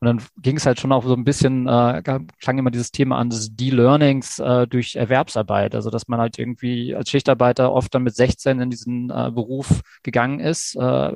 [0.00, 2.02] Und dann ging es halt schon auch so ein bisschen, äh,
[2.40, 5.74] klang immer dieses Thema an des De-Learnings äh, durch Erwerbsarbeit.
[5.74, 9.82] Also dass man halt irgendwie als Schichtarbeiter oft dann mit 16 in diesen äh, Beruf
[10.02, 10.74] gegangen ist.
[10.76, 11.12] Äh,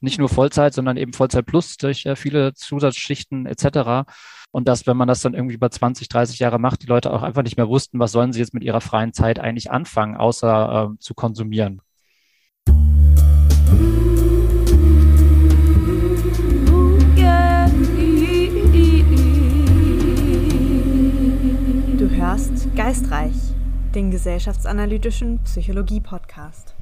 [0.00, 4.10] nicht nur Vollzeit, sondern eben Vollzeit plus durch äh, viele Zusatzschichten etc.
[4.50, 7.22] Und dass, wenn man das dann irgendwie über 20, 30 Jahre macht, die Leute auch
[7.22, 10.90] einfach nicht mehr wussten, was sollen sie jetzt mit ihrer freien Zeit eigentlich anfangen, außer
[10.94, 11.80] äh, zu konsumieren.
[22.76, 23.34] Geistreich,
[23.96, 26.76] den gesellschaftsanalytischen Psychologie-Podcast.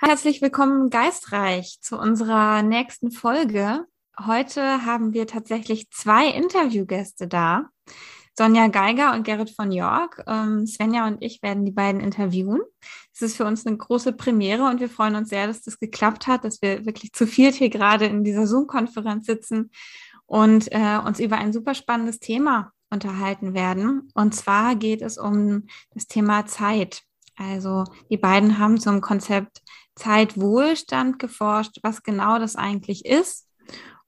[0.00, 3.86] Herzlich willkommen Geistreich zu unserer nächsten Folge.
[4.26, 7.68] Heute haben wir tatsächlich zwei Interviewgäste da.
[8.36, 10.24] Sonja Geiger und Gerrit von York.
[10.26, 12.60] Ähm, Svenja und ich werden die beiden interviewen.
[13.14, 16.26] Es ist für uns eine große Premiere und wir freuen uns sehr, dass das geklappt
[16.26, 19.70] hat, dass wir wirklich zu viert hier gerade in dieser Zoom-Konferenz sitzen
[20.26, 24.08] und äh, uns über ein super spannendes Thema unterhalten werden.
[24.14, 27.02] Und zwar geht es um das Thema Zeit.
[27.36, 29.62] Also die beiden haben zum Konzept
[29.96, 33.48] Zeitwohlstand geforscht, was genau das eigentlich ist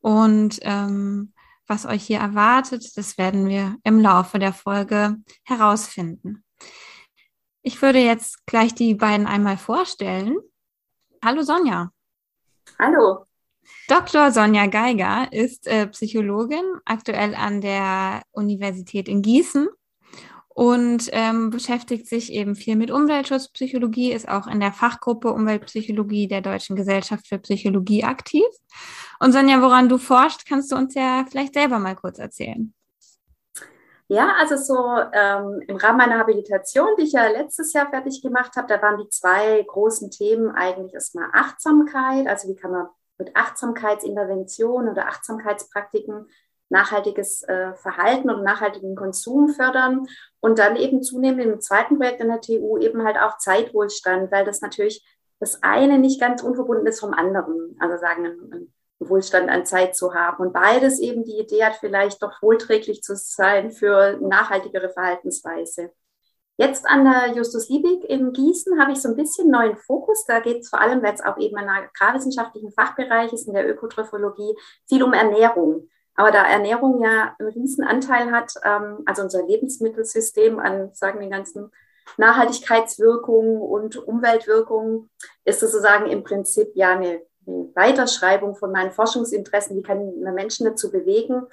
[0.00, 1.33] und ähm,
[1.67, 2.97] was euch hier erwartet.
[2.97, 6.45] Das werden wir im Laufe der Folge herausfinden.
[7.62, 10.36] Ich würde jetzt gleich die beiden einmal vorstellen.
[11.25, 11.91] Hallo Sonja.
[12.78, 13.25] Hallo.
[13.89, 14.31] Dr.
[14.31, 19.69] Sonja Geiger ist äh, Psychologin, aktuell an der Universität in Gießen
[20.48, 26.41] und ähm, beschäftigt sich eben viel mit Umweltschutzpsychologie, ist auch in der Fachgruppe Umweltpsychologie der
[26.42, 28.47] Deutschen Gesellschaft für Psychologie aktiv.
[29.19, 32.73] Und Sonja, woran du forschst, kannst du uns ja vielleicht selber mal kurz erzählen.
[34.09, 34.77] Ja, also so
[35.12, 38.98] ähm, im Rahmen meiner Habilitation, die ich ja letztes Jahr fertig gemacht habe, da waren
[38.98, 42.87] die zwei großen Themen eigentlich erstmal Achtsamkeit, also wie kann man
[43.19, 46.27] mit Achtsamkeitsintervention oder Achtsamkeitspraktiken
[46.70, 50.07] nachhaltiges äh, Verhalten und nachhaltigen Konsum fördern
[50.41, 54.45] und dann eben zunehmend im zweiten Projekt in der TU eben halt auch Zeitwohlstand, weil
[54.45, 55.05] das natürlich
[55.41, 57.77] das eine nicht ganz unverbunden ist vom anderen.
[57.79, 60.42] Also sagen, Wohlstand an Zeit zu haben.
[60.42, 65.92] Und beides eben die Idee hat, vielleicht doch wohlträglich zu sein für nachhaltigere Verhaltensweise.
[66.57, 70.25] Jetzt an der Justus Liebig in Gießen habe ich so ein bisschen neuen Fokus.
[70.25, 73.69] Da geht es vor allem, weil es auch eben ein agrarwissenschaftlichen Fachbereich ist, in der
[73.69, 74.55] Ökotrophologie,
[74.89, 75.89] viel um Ernährung.
[76.15, 81.31] Aber da Ernährung ja einen riesen Anteil hat, ähm, also unser Lebensmittelsystem an, sagen den
[81.31, 81.73] ganzen
[82.19, 85.11] Nachhaltigkeitswirkungen und Umweltwirkungen,
[85.45, 89.77] ist sozusagen im Prinzip ja eine, eine Weiterschreibung von meinen Forschungsinteressen.
[89.77, 91.47] Wie kann man Menschen dazu bewegen,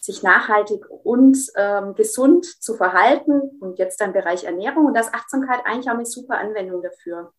[0.00, 5.60] sich nachhaltig und ähm, gesund zu verhalten und jetzt dann Bereich Ernährung und das Achtsamkeit
[5.64, 7.32] eigentlich auch eine super Anwendung dafür.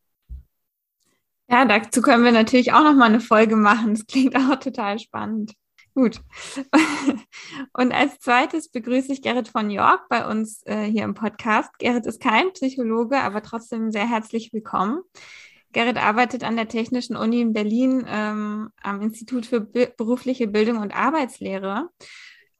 [1.50, 3.96] Ja, dazu können wir natürlich auch noch mal eine Folge machen.
[3.96, 5.54] Das klingt auch total spannend.
[5.94, 6.22] Gut.
[7.74, 11.78] Und als zweites begrüße ich Gerrit von York bei uns äh, hier im Podcast.
[11.80, 15.02] Gerrit ist kein Psychologe, aber trotzdem sehr herzlich willkommen.
[15.74, 20.96] Gerrit arbeitet an der Technischen Uni in Berlin ähm, am Institut für berufliche Bildung und
[20.96, 21.90] Arbeitslehre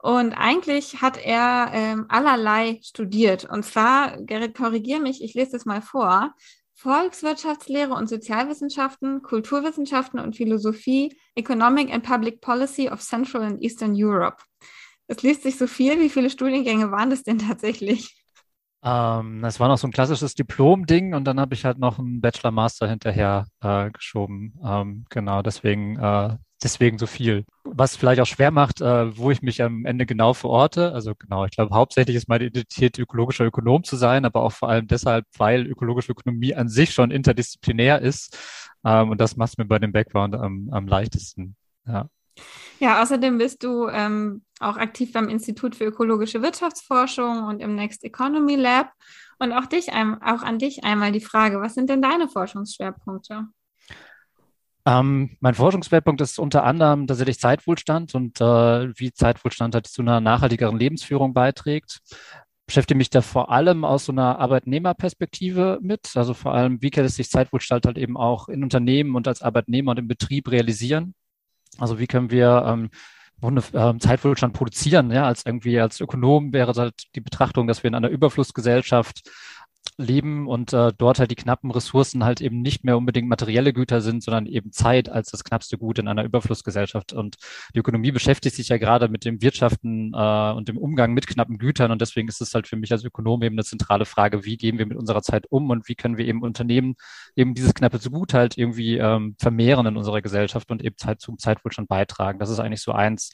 [0.02, 3.46] und eigentlich hat er ähm, allerlei studiert.
[3.46, 6.34] Und zwar, Gerrit, korrigier mich, ich lese das mal vor.
[6.74, 14.38] Volkswirtschaftslehre und Sozialwissenschaften, Kulturwissenschaften und Philosophie, Economic and Public Policy of Central and Eastern Europe.
[15.08, 16.00] Das liest sich so viel.
[16.00, 18.16] Wie viele Studiengänge waren das denn tatsächlich?
[18.84, 22.22] Ähm, das war noch so ein klassisches Diplom-Ding und dann habe ich halt noch einen
[22.22, 24.60] Bachelor-Master hinterher äh, geschoben.
[24.66, 27.46] Ähm, genau, deswegen äh, deswegen so viel.
[27.64, 30.92] Was vielleicht auch schwer macht, äh, wo ich mich am Ende genau verorte.
[30.94, 34.70] Also genau, ich glaube, hauptsächlich ist meine Identität ökologischer Ökonom zu sein, aber auch vor
[34.70, 38.38] allem deshalb, weil ökologische Ökonomie an sich schon interdisziplinär ist.
[38.84, 41.56] Ähm, und das macht mir bei dem Background am, am leichtesten.
[41.86, 42.08] Ja.
[42.80, 48.04] Ja, außerdem bist du ähm, auch aktiv beim Institut für ökologische Wirtschaftsforschung und im Next
[48.04, 48.92] Economy Lab.
[49.38, 53.48] Und auch dich, auch an dich einmal die Frage, was sind denn deine Forschungsschwerpunkte?
[54.86, 60.20] Ähm, mein Forschungsschwerpunkt ist unter anderem tatsächlich Zeitwohlstand und äh, wie Zeitwohlstand halt zu einer
[60.20, 62.00] nachhaltigeren Lebensführung beiträgt.
[62.66, 66.12] Beschäftige mich da vor allem aus so einer Arbeitnehmerperspektive mit.
[66.16, 69.42] Also vor allem, wie kann es sich Zeitwohlstand halt eben auch in Unternehmen und als
[69.42, 71.14] Arbeitnehmer und im Betrieb realisieren?
[71.78, 72.90] Also wie können wir ähm,
[73.74, 75.12] ähm, Zeitwohlstand produzieren?
[75.12, 79.30] Ja, als irgendwie als Ökonom wäre halt die Betrachtung, dass wir in einer Überflussgesellschaft
[80.02, 84.02] leben und äh, dort halt die knappen Ressourcen halt eben nicht mehr unbedingt materielle Güter
[84.02, 87.14] sind, sondern eben Zeit als das knappste Gut in einer Überflussgesellschaft.
[87.14, 87.38] Und
[87.74, 91.58] die Ökonomie beschäftigt sich ja gerade mit dem Wirtschaften äh, und dem Umgang mit knappen
[91.58, 91.92] Gütern.
[91.92, 94.78] Und deswegen ist es halt für mich als Ökonom eben eine zentrale Frage, wie gehen
[94.78, 96.96] wir mit unserer Zeit um und wie können wir eben Unternehmen
[97.36, 101.38] eben dieses knappe Gut halt irgendwie ähm, vermehren in unserer Gesellschaft und eben Zeit zum
[101.38, 102.40] Zeitwohlstand beitragen.
[102.40, 103.32] Das ist eigentlich so eins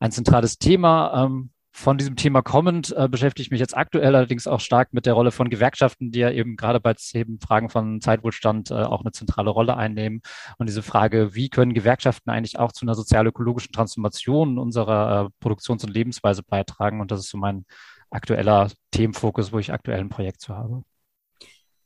[0.00, 1.24] ein zentrales Thema.
[1.24, 5.06] Ähm, von diesem Thema kommend äh, beschäftige ich mich jetzt aktuell allerdings auch stark mit
[5.06, 9.00] der Rolle von Gewerkschaften, die ja eben gerade bei eben Fragen von Zeitwohlstand äh, auch
[9.00, 10.22] eine zentrale Rolle einnehmen.
[10.58, 15.82] Und diese Frage, wie können Gewerkschaften eigentlich auch zu einer sozial-ökologischen Transformation unserer äh, Produktions-
[15.82, 17.00] und Lebensweise beitragen?
[17.00, 17.66] Und das ist so mein
[18.08, 20.84] aktueller Themenfokus, wo ich aktuell ein Projekt zu habe.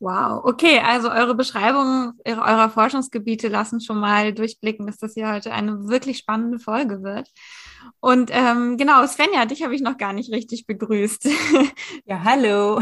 [0.00, 5.50] Wow, okay, also eure Beschreibungen eurer Forschungsgebiete lassen schon mal durchblicken, dass das hier heute
[5.50, 7.31] eine wirklich spannende Folge wird.
[8.00, 11.28] Und ähm, genau, Svenja, dich habe ich noch gar nicht richtig begrüßt.
[12.04, 12.80] Ja, hallo.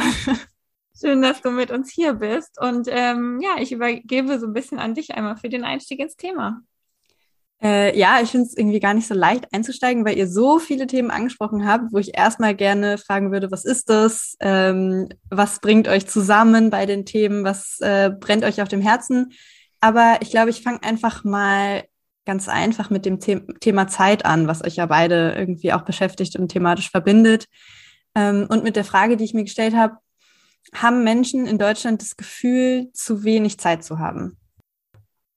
[0.99, 2.61] Schön, dass du mit uns hier bist.
[2.61, 6.17] Und ähm, ja, ich übergebe so ein bisschen an dich einmal für den Einstieg ins
[6.17, 6.61] Thema.
[7.63, 10.87] Äh, ja, ich finde es irgendwie gar nicht so leicht einzusteigen, weil ihr so viele
[10.87, 14.37] Themen angesprochen habt, wo ich erstmal gerne fragen würde, was ist das?
[14.41, 17.45] Ähm, was bringt euch zusammen bei den Themen?
[17.45, 19.33] Was äh, brennt euch auf dem Herzen?
[19.81, 21.85] Aber ich glaube, ich fange einfach mal
[22.27, 26.37] ganz einfach mit dem The Thema Zeit an, was euch ja beide irgendwie auch beschäftigt
[26.37, 27.47] und thematisch verbindet.
[28.15, 29.97] Ähm, und mit der Frage, die ich mir gestellt habe,
[30.75, 34.37] haben Menschen in Deutschland das Gefühl, zu wenig Zeit zu haben?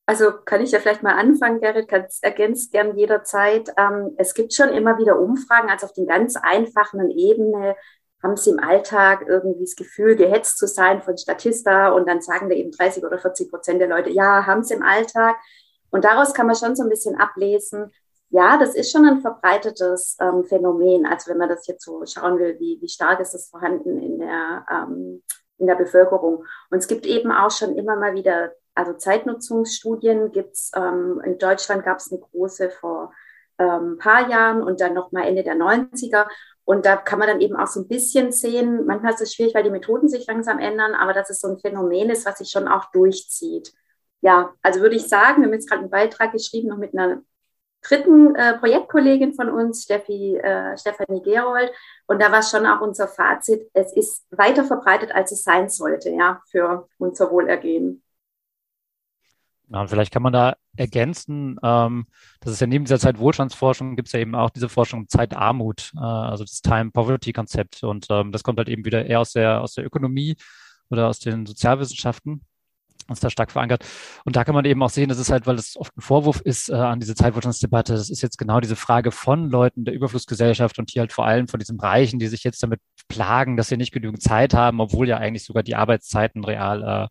[0.07, 1.91] Also kann ich ja vielleicht mal anfangen, Gerrit,
[2.21, 3.69] ergänzt gern jederzeit.
[3.77, 7.75] Ähm, es gibt schon immer wieder Umfragen, also auf den ganz einfachen Ebene
[8.21, 12.49] haben sie im Alltag irgendwie das Gefühl, gehetzt zu sein von Statista und dann sagen
[12.49, 15.37] da eben 30 oder 40 Prozent der Leute, ja, haben sie im Alltag.
[15.91, 17.91] Und daraus kann man schon so ein bisschen ablesen,
[18.31, 21.05] ja, das ist schon ein verbreitetes ähm, Phänomen.
[21.05, 24.19] Also wenn man das jetzt so schauen will, wie, wie stark ist das vorhanden in
[24.19, 25.23] der, ähm,
[25.57, 26.45] in der Bevölkerung.
[26.69, 31.83] Und es gibt eben auch schon immer mal wieder also Zeitnutzungsstudien gibt's ähm, in Deutschland
[31.83, 33.11] gab es eine große vor
[33.57, 36.27] ein ähm, paar Jahren und dann nochmal Ende der 90er.
[36.63, 39.53] Und da kann man dann eben auch so ein bisschen sehen, manchmal ist es schwierig,
[39.53, 42.51] weil die Methoden sich langsam ändern, aber dass es so ein Phänomen ist, was sich
[42.51, 43.73] schon auch durchzieht.
[44.21, 47.21] Ja, also würde ich sagen, wir haben jetzt gerade einen Beitrag geschrieben, noch mit einer
[47.81, 51.71] dritten äh, Projektkollegin von uns, Steffi, äh, Stefanie Gerold.
[52.07, 56.09] Und da war schon auch unser Fazit, es ist weiter verbreitet, als es sein sollte,
[56.09, 58.03] ja, für unser Wohlergehen.
[59.71, 62.07] Ja, und vielleicht kann man da ergänzen, ähm,
[62.41, 65.99] dass es ja neben dieser Zeitwohlstandsforschung gibt es ja eben auch diese Forschung Zeitarmut, äh,
[65.99, 67.83] also das Time Poverty Konzept.
[67.83, 70.35] Und ähm, das kommt halt eben wieder eher aus der, aus der Ökonomie
[70.89, 72.41] oder aus den Sozialwissenschaften
[73.13, 73.85] ist da stark verankert.
[74.25, 76.41] Und da kann man eben auch sehen, das ist halt, weil es oft ein Vorwurf
[76.41, 80.79] ist äh, an diese Zeitwohlstandsdebatte, das ist jetzt genau diese Frage von Leuten der Überflussgesellschaft
[80.79, 83.77] und hier halt vor allem von diesen Reichen, die sich jetzt damit plagen, dass sie
[83.77, 87.07] nicht genügend Zeit haben, obwohl ja eigentlich sogar die Arbeitszeiten real äh,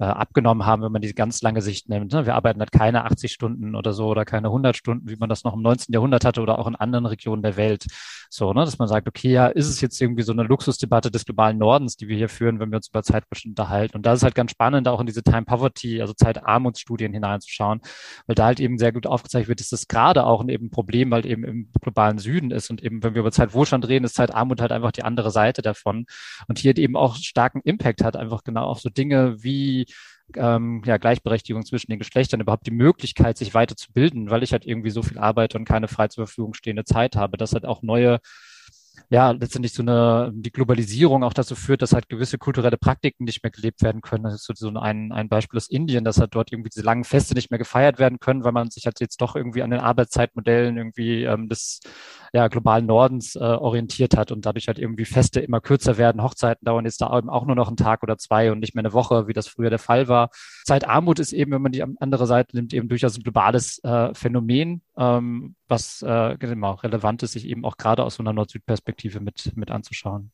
[0.00, 2.12] äh, abgenommen haben, wenn man die ganz lange Sicht nimmt.
[2.12, 2.24] Ne?
[2.24, 5.42] Wir arbeiten halt keine 80 Stunden oder so oder keine 100 Stunden, wie man das
[5.42, 5.92] noch im 19.
[5.92, 7.86] Jahrhundert hatte oder auch in anderen Regionen der Welt.
[8.30, 8.64] So, ne?
[8.64, 11.96] dass man sagt, okay, ja, ist es jetzt irgendwie so eine Luxusdebatte des globalen Nordens,
[11.96, 13.96] die wir hier führen, wenn wir uns über Zeitbestimmt unterhalten.
[13.96, 17.80] Und da ist halt ganz spannend, auch in diese Time Poverty, also Zeitarmutsstudien hineinzuschauen,
[18.26, 21.10] weil da halt eben sehr gut aufgezeigt wird, dass das gerade auch ein eben Problem,
[21.10, 24.60] weil eben im globalen Süden ist und eben, wenn wir über Zeitwohlstand reden, ist Zeitarmut
[24.60, 26.06] halt einfach die andere Seite davon
[26.46, 29.87] und hier eben auch starken Impact hat, einfach genau auf so Dinge wie
[30.36, 34.90] ähm, ja, Gleichberechtigung zwischen den Geschlechtern, überhaupt die Möglichkeit, sich weiterzubilden, weil ich halt irgendwie
[34.90, 38.20] so viel arbeite und keine frei zur Verfügung stehende Zeit habe, dass halt auch neue
[39.10, 43.42] ja, letztendlich so eine, die Globalisierung auch dazu führt, dass halt gewisse kulturelle Praktiken nicht
[43.42, 44.24] mehr gelebt werden können.
[44.24, 47.34] Das ist so ein, ein Beispiel aus Indien, dass halt dort irgendwie diese langen Feste
[47.34, 50.76] nicht mehr gefeiert werden können, weil man sich halt jetzt doch irgendwie an den Arbeitszeitmodellen
[50.76, 51.80] irgendwie ähm, des
[52.32, 56.22] ja, globalen Nordens äh, orientiert hat und dadurch halt irgendwie Feste immer kürzer werden.
[56.22, 58.82] Hochzeiten dauern jetzt da eben auch nur noch einen Tag oder zwei und nicht mehr
[58.82, 60.30] eine Woche, wie das früher der Fall war.
[60.64, 64.82] Zeitarmut ist eben, wenn man die andere Seite nimmt, eben durchaus ein globales äh, Phänomen,
[64.96, 69.52] ähm, was äh, genau, relevant ist, sich eben auch gerade aus so einer Nord-Süd-Perspektive mit,
[69.56, 70.30] mit anzuschauen.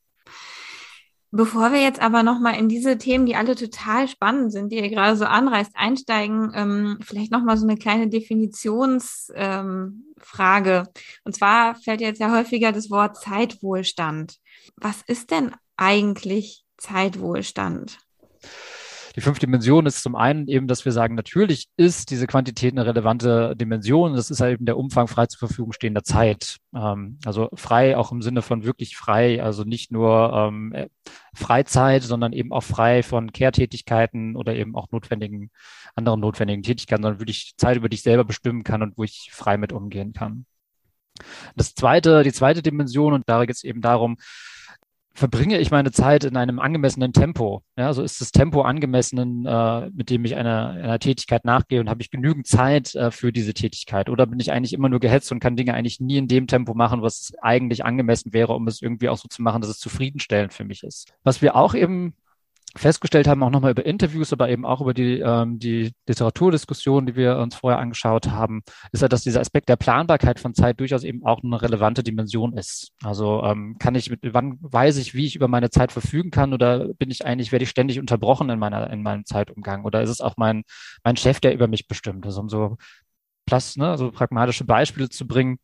[1.37, 4.89] Bevor wir jetzt aber nochmal in diese Themen, die alle total spannend sind, die ihr
[4.89, 9.35] gerade so anreißt, einsteigen, ähm, vielleicht nochmal so eine kleine Definitionsfrage.
[9.35, 10.87] Ähm,
[11.25, 14.37] Und zwar fällt jetzt ja häufiger das Wort Zeitwohlstand.
[14.77, 17.99] Was ist denn eigentlich Zeitwohlstand?
[19.17, 22.85] Die fünfte Dimension ist zum einen eben, dass wir sagen, natürlich ist diese Quantität eine
[22.85, 24.15] relevante Dimension.
[24.15, 26.59] Das ist halt eben der Umfang frei zur Verfügung stehender Zeit.
[26.75, 30.89] Ähm, also frei auch im Sinne von wirklich frei, also nicht nur ähm, äh,
[31.33, 35.51] Freizeit, sondern eben auch frei von Kehrtätigkeiten oder eben auch notwendigen,
[35.95, 39.31] anderen notwendigen Tätigkeiten, sondern wirklich Zeit, über die ich selber bestimmen kann und wo ich
[39.33, 40.45] frei mit umgehen kann.
[41.55, 44.17] Das zweite, die zweite Dimension, und da geht es eben darum,
[45.15, 47.63] verbringe ich meine Zeit in einem angemessenen Tempo?
[47.77, 51.89] Ja, so ist das Tempo angemessen, äh, mit dem ich einer, einer Tätigkeit nachgehe und
[51.89, 54.11] habe ich genügend Zeit äh, für diese Tätigkeit?
[54.11, 56.75] Oder bin ich eigentlich immer nur gehetzt und kann Dinge eigentlich nie in dem Tempo
[56.75, 60.53] machen, was eigentlich angemessen wäre, um es irgendwie auch so zu machen, dass es zufriedenstellend
[60.53, 61.15] für mich ist?
[61.23, 62.15] Was wir auch eben
[62.77, 67.17] festgestellt haben, auch nochmal über Interviews, aber eben auch über die, ähm, die Literaturdiskussion, die
[67.17, 68.63] wir uns vorher angeschaut haben,
[68.93, 72.57] ist ja, dass dieser Aspekt der Planbarkeit von Zeit durchaus eben auch eine relevante Dimension
[72.57, 72.93] ist.
[73.03, 76.53] Also ähm, kann ich, mit, wann weiß ich, wie ich über meine Zeit verfügen kann
[76.53, 80.11] oder bin ich eigentlich, werde ich ständig unterbrochen in meiner, in meinem Zeitumgang oder ist
[80.11, 80.65] es auch mein,
[81.05, 82.27] mein Chef, der über mich bestimmt?
[82.27, 82.77] Also um so
[83.47, 85.59] Plus, ne, so pragmatische Beispiele zu bringen.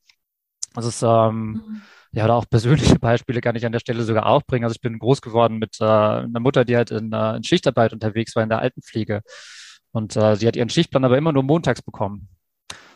[0.74, 4.26] Das ist, ähm, mhm ja, oder auch persönliche Beispiele kann ich an der Stelle sogar
[4.26, 4.64] auch bringen.
[4.64, 7.92] Also ich bin groß geworden mit äh, einer Mutter, die halt in, äh, in Schichtarbeit
[7.92, 9.22] unterwegs war in der Altenpflege.
[9.92, 12.28] Und äh, sie hat ihren Schichtplan aber immer nur montags bekommen.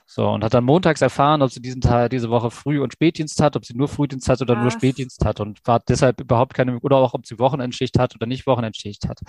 [0.06, 3.40] So, und hat dann montags erfahren, ob sie diesen Tag, diese Woche Früh- und Spätdienst
[3.40, 4.62] hat, ob sie nur Frühdienst hat oder Was?
[4.62, 8.26] nur Spätdienst hat und war deshalb überhaupt keine, oder auch ob sie Wochenendschicht hat oder
[8.26, 9.20] nicht Wochenendschicht hat.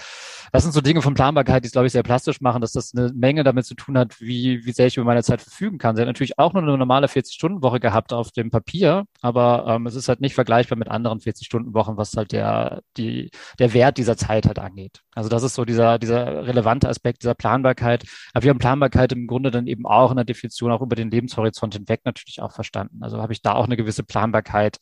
[0.51, 2.93] Das sind so Dinge von Planbarkeit, die es, glaube ich, sehr plastisch machen, dass das
[2.93, 5.95] eine Menge damit zu tun hat, wie, wie sehr ich über meine Zeit verfügen kann.
[5.95, 9.95] Sie hat natürlich auch nur eine normale 40-Stunden-Woche gehabt auf dem Papier, aber ähm, es
[9.95, 14.45] ist halt nicht vergleichbar mit anderen 40-Stunden-Wochen, was halt der, die, der Wert dieser Zeit
[14.45, 15.01] halt angeht.
[15.15, 18.03] Also das ist so dieser, dieser relevante Aspekt dieser Planbarkeit.
[18.33, 21.11] Aber wir haben Planbarkeit im Grunde dann eben auch in der Definition auch über den
[21.11, 23.03] Lebenshorizont hinweg natürlich auch verstanden.
[23.03, 24.79] Also habe ich da auch eine gewisse Planbarkeit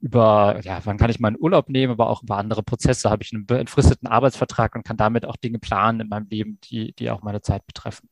[0.00, 3.32] über, ja, wann kann ich meinen Urlaub nehmen, aber auch über andere Prozesse habe ich
[3.32, 7.22] einen entfristeten Arbeitsvertrag und kann damit auch Dinge planen in meinem Leben, die, die auch
[7.22, 8.08] meine Zeit betreffen.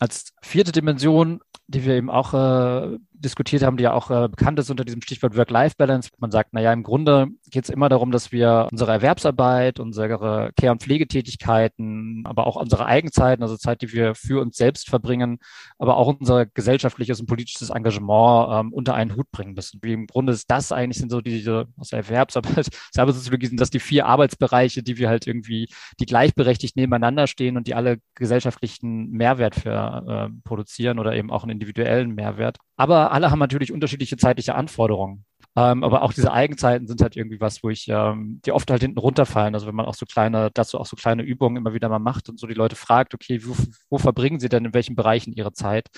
[0.00, 4.58] Als vierte Dimension, die wir eben auch äh, diskutiert haben, die ja auch äh, bekannt
[4.58, 6.10] ist unter diesem Stichwort Work-Life-Balance.
[6.18, 10.72] Man sagt, naja, im Grunde geht es immer darum, dass wir unsere Erwerbsarbeit, unsere Care-
[10.72, 15.38] und Pflegetätigkeiten, aber auch unsere Eigenzeiten, also Zeit, die wir für uns selbst verbringen,
[15.78, 19.78] aber auch unser gesellschaftliches und politisches Engagement ähm, unter einen Hut bringen müssen.
[19.82, 23.70] Wie im Grunde ist das eigentlich, sind so diese aus der Erwerbsarbeit, Arbeitssoziologie sind das
[23.70, 25.68] die vier Arbeitsbereiche, die wir halt irgendwie,
[26.00, 31.42] die gleichberechtigt nebeneinander stehen und die alle gesellschaftlichen Mehrwert für äh, produzieren oder eben auch
[31.42, 32.58] einen individuellen Mehrwert.
[32.76, 35.24] Aber alle haben natürlich unterschiedliche zeitliche Anforderungen.
[35.54, 38.80] Ähm, aber auch diese Eigenzeiten sind halt irgendwie was, wo ich, ähm, die oft halt
[38.80, 39.54] hinten runterfallen.
[39.54, 42.30] Also wenn man auch so kleine, dazu auch so kleine Übungen immer wieder mal macht
[42.30, 43.54] und so die Leute fragt, okay, wo,
[43.90, 45.88] wo verbringen sie denn in welchen Bereichen ihre Zeit?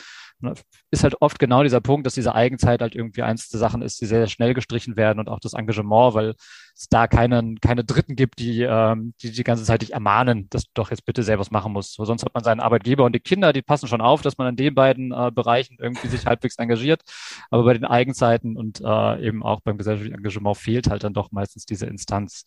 [0.91, 4.01] Ist halt oft genau dieser Punkt, dass diese Eigenzeit halt irgendwie eins der Sachen ist,
[4.01, 6.35] die sehr, sehr schnell gestrichen werden und auch das Engagement, weil
[6.77, 10.65] es da keinen, keine Dritten gibt, die, ähm, die die ganze Zeit dich ermahnen, dass
[10.65, 11.95] du doch jetzt bitte selber was machen musst.
[11.95, 14.49] So, sonst hat man seinen Arbeitgeber und die Kinder, die passen schon auf, dass man
[14.49, 17.03] in den beiden äh, Bereichen irgendwie sich halbwegs engagiert.
[17.51, 21.31] Aber bei den Eigenzeiten und äh, eben auch beim gesellschaftlichen Engagement fehlt halt dann doch
[21.31, 22.45] meistens diese Instanz.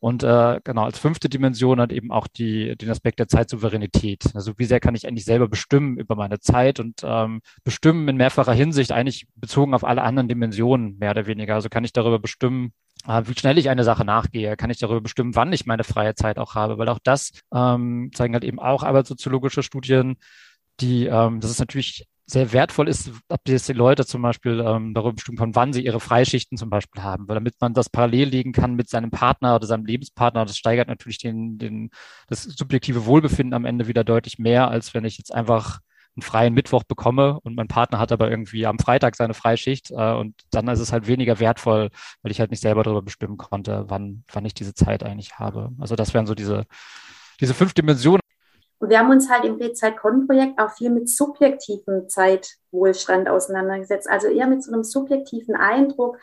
[0.00, 4.34] Und äh, genau, als fünfte Dimension hat eben auch die, den Aspekt der Zeitsouveränität.
[4.34, 8.16] Also wie sehr kann ich eigentlich selber bestimmen über meine Zeit und ähm, bestimmen in
[8.16, 11.54] mehrfacher Hinsicht, eigentlich bezogen auf alle anderen Dimensionen mehr oder weniger.
[11.54, 12.72] Also kann ich darüber bestimmen,
[13.06, 16.14] äh, wie schnell ich eine Sache nachgehe, kann ich darüber bestimmen, wann ich meine freie
[16.14, 20.16] Zeit auch habe, weil auch das ähm, zeigen halt eben auch arbeitssoziologische Studien,
[20.80, 25.14] die, ähm, das ist natürlich sehr wertvoll ist, ob die Leute zum Beispiel ähm, darüber
[25.14, 28.52] bestimmen können, wann sie ihre Freischichten zum Beispiel haben, weil damit man das parallel legen
[28.52, 31.90] kann mit seinem Partner oder seinem Lebenspartner, das steigert natürlich den, den,
[32.28, 35.80] das subjektive Wohlbefinden am Ende wieder deutlich mehr, als wenn ich jetzt einfach
[36.16, 40.12] einen freien Mittwoch bekomme und mein Partner hat aber irgendwie am Freitag seine Freischicht äh,
[40.12, 41.88] und dann ist es halt weniger wertvoll,
[42.22, 45.70] weil ich halt nicht selber darüber bestimmen konnte, wann, wann ich diese Zeit eigentlich habe.
[45.80, 46.64] Also das wären so diese,
[47.40, 48.20] diese fünf Dimensionen.
[48.78, 54.10] Und wir haben uns halt im B-Zeit-Con-Projekt auch viel mit subjektivem Zeitwohlstand auseinandergesetzt.
[54.10, 56.18] Also eher mit so einem subjektiven Eindruck,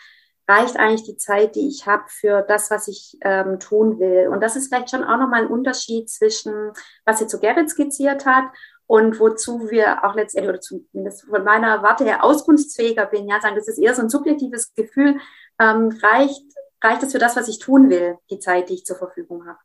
[0.50, 4.28] reicht eigentlich die Zeit, die ich habe für das, was ich ähm, tun will.
[4.30, 6.72] Und das ist vielleicht schon auch nochmal ein Unterschied zwischen,
[7.06, 8.46] was jetzt so Gerrit skizziert hat
[8.90, 13.56] und wozu wir auch letztendlich, oder zumindest von meiner Warte her auskunftsfähiger bin, ja, sagen,
[13.56, 15.20] das ist eher so ein subjektives Gefühl,
[15.62, 16.42] ähm, reicht,
[16.84, 19.60] reicht es für das, was ich tun will, die Zeit, die ich zur Verfügung habe.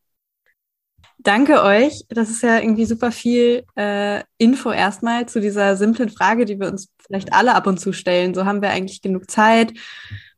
[1.16, 2.04] Danke euch.
[2.10, 6.68] Das ist ja irgendwie super viel äh, Info erstmal zu dieser simplen Frage, die wir
[6.68, 8.34] uns vielleicht alle ab und zu stellen.
[8.34, 9.72] So haben wir eigentlich genug Zeit.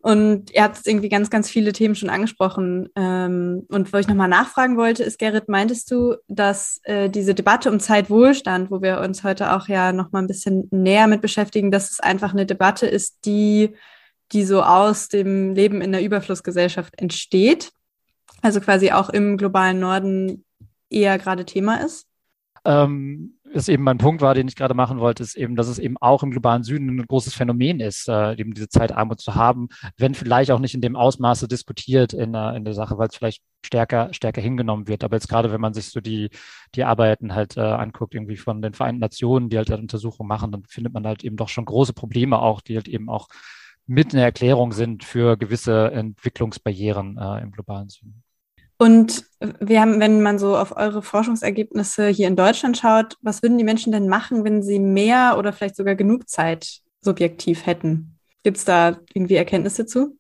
[0.07, 2.89] Und ihr habt irgendwie ganz, ganz viele Themen schon angesprochen.
[2.95, 7.73] Ähm, und wo ich nochmal nachfragen wollte, ist, Gerrit, meintest du, dass äh, diese Debatte
[7.73, 11.91] um Zeitwohlstand, wo wir uns heute auch ja nochmal ein bisschen näher mit beschäftigen, dass
[11.91, 13.75] es einfach eine Debatte ist, die,
[14.31, 17.73] die so aus dem Leben in der Überflussgesellschaft entsteht?
[18.43, 20.45] Also quasi auch im globalen Norden
[20.89, 22.07] eher gerade Thema ist?
[22.65, 25.79] Ähm, ist eben mein Punkt war, den ich gerade machen wollte, ist eben, dass es
[25.79, 29.69] eben auch im globalen Süden ein großes Phänomen ist, äh, eben diese Zeitarmut zu haben,
[29.97, 33.43] wenn vielleicht auch nicht in dem Ausmaße diskutiert in, in der Sache, weil es vielleicht
[33.65, 35.03] stärker, stärker hingenommen wird.
[35.03, 36.31] Aber jetzt gerade, wenn man sich so die,
[36.75, 40.53] die Arbeiten halt äh, anguckt, irgendwie von den Vereinten Nationen, die halt, halt Untersuchungen machen,
[40.53, 43.29] dann findet man halt eben doch schon große Probleme auch, die halt eben auch
[43.87, 48.23] mit einer Erklärung sind für gewisse Entwicklungsbarrieren äh, im globalen Süden.
[48.79, 49.25] Und
[49.61, 53.65] wir haben, wenn man so auf eure Forschungsergebnisse hier in Deutschland schaut, was würden die
[53.65, 58.19] Menschen denn machen, wenn sie mehr oder vielleicht sogar genug Zeit subjektiv hätten?
[58.43, 60.19] Gibt es da irgendwie Erkenntnisse zu?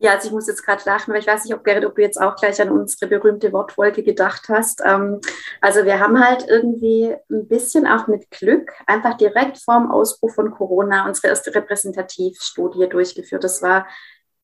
[0.00, 2.02] Ja, also ich muss jetzt gerade lachen, weil ich weiß nicht, ob Gerrit, ob du
[2.02, 4.80] jetzt auch gleich an unsere berühmte Wortwolke gedacht hast.
[4.84, 5.20] Ähm,
[5.60, 10.52] also wir haben halt irgendwie ein bisschen auch mit Glück einfach direkt vorm Ausbruch von
[10.52, 13.42] Corona unsere erste Repräsentativstudie durchgeführt.
[13.42, 13.88] Das war,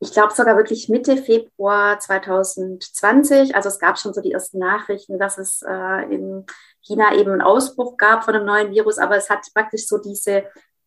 [0.01, 3.55] ich glaube, sogar wirklich Mitte Februar 2020.
[3.55, 6.45] Also es gab schon so die ersten Nachrichten, dass es äh, in
[6.83, 10.45] China eben einen Ausbruch gab von einem neuen Virus, aber es hat praktisch so diese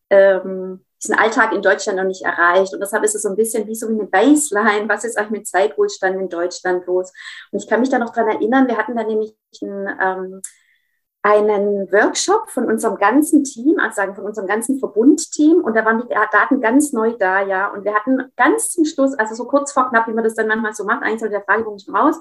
[0.09, 2.73] ähm, diesen Alltag in Deutschland noch nicht erreicht.
[2.73, 5.47] Und deshalb ist es so ein bisschen wie so eine Baseline, was ist eigentlich mit
[5.47, 7.11] Zeitwohlstand in Deutschland los?
[7.51, 10.41] Und ich kann mich da noch dran erinnern, wir hatten da nämlich einen, ähm,
[11.27, 15.61] einen Workshop von unserem ganzen Team, also sagen von unserem ganzen Verbundteam.
[15.61, 17.67] Und da waren die Daten ganz neu da, ja.
[17.67, 20.47] Und wir hatten ganz zum Schluss, also so kurz vor knapp, wie man das dann
[20.47, 22.17] manchmal so macht, eigentlich soll der Fragebogen schon raus.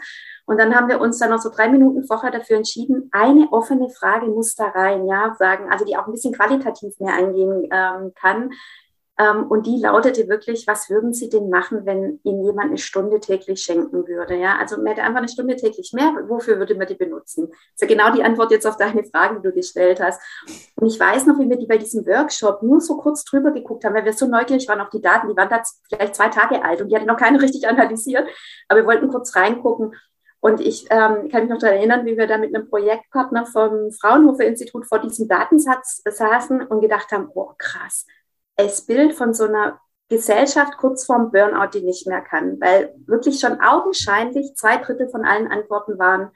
[0.47, 3.91] Und dann haben wir uns dann noch so drei Minuten vorher dafür entschieden, eine offene
[3.91, 8.13] Frage muss da rein, ja, sagen, also die auch ein bisschen qualitativ mehr eingehen ähm,
[8.15, 8.51] kann.
[9.19, 13.19] Ähm, und die lautete wirklich, was würden Sie denn machen, wenn Ihnen jemand eine Stunde
[13.19, 14.37] täglich schenken würde?
[14.37, 16.13] Ja, also man hätte einfach eine Stunde täglich mehr.
[16.29, 17.49] Wofür würde man die benutzen?
[17.49, 20.21] Das ist ja genau die Antwort jetzt auf deine Frage, die du gestellt hast.
[20.77, 23.85] Und ich weiß noch, wie wir die bei diesem Workshop nur so kurz drüber geguckt
[23.85, 25.29] haben, weil wir so neugierig waren auf die Daten.
[25.29, 28.29] Die waren da vielleicht zwei Tage alt und die hatte noch keine richtig analysiert.
[28.69, 29.95] Aber wir wollten kurz reingucken.
[30.41, 33.91] Und ich ähm, kann mich noch daran erinnern, wie wir da mit einem Projektpartner vom
[33.91, 38.07] Fraunhofer Institut vor diesem Datensatz saßen und gedacht haben, oh krass,
[38.57, 43.41] es Bild von so einer Gesellschaft kurz vorm Burnout, die nicht mehr kann, weil wirklich
[43.41, 46.31] schon augenscheinlich zwei Drittel von allen Antworten waren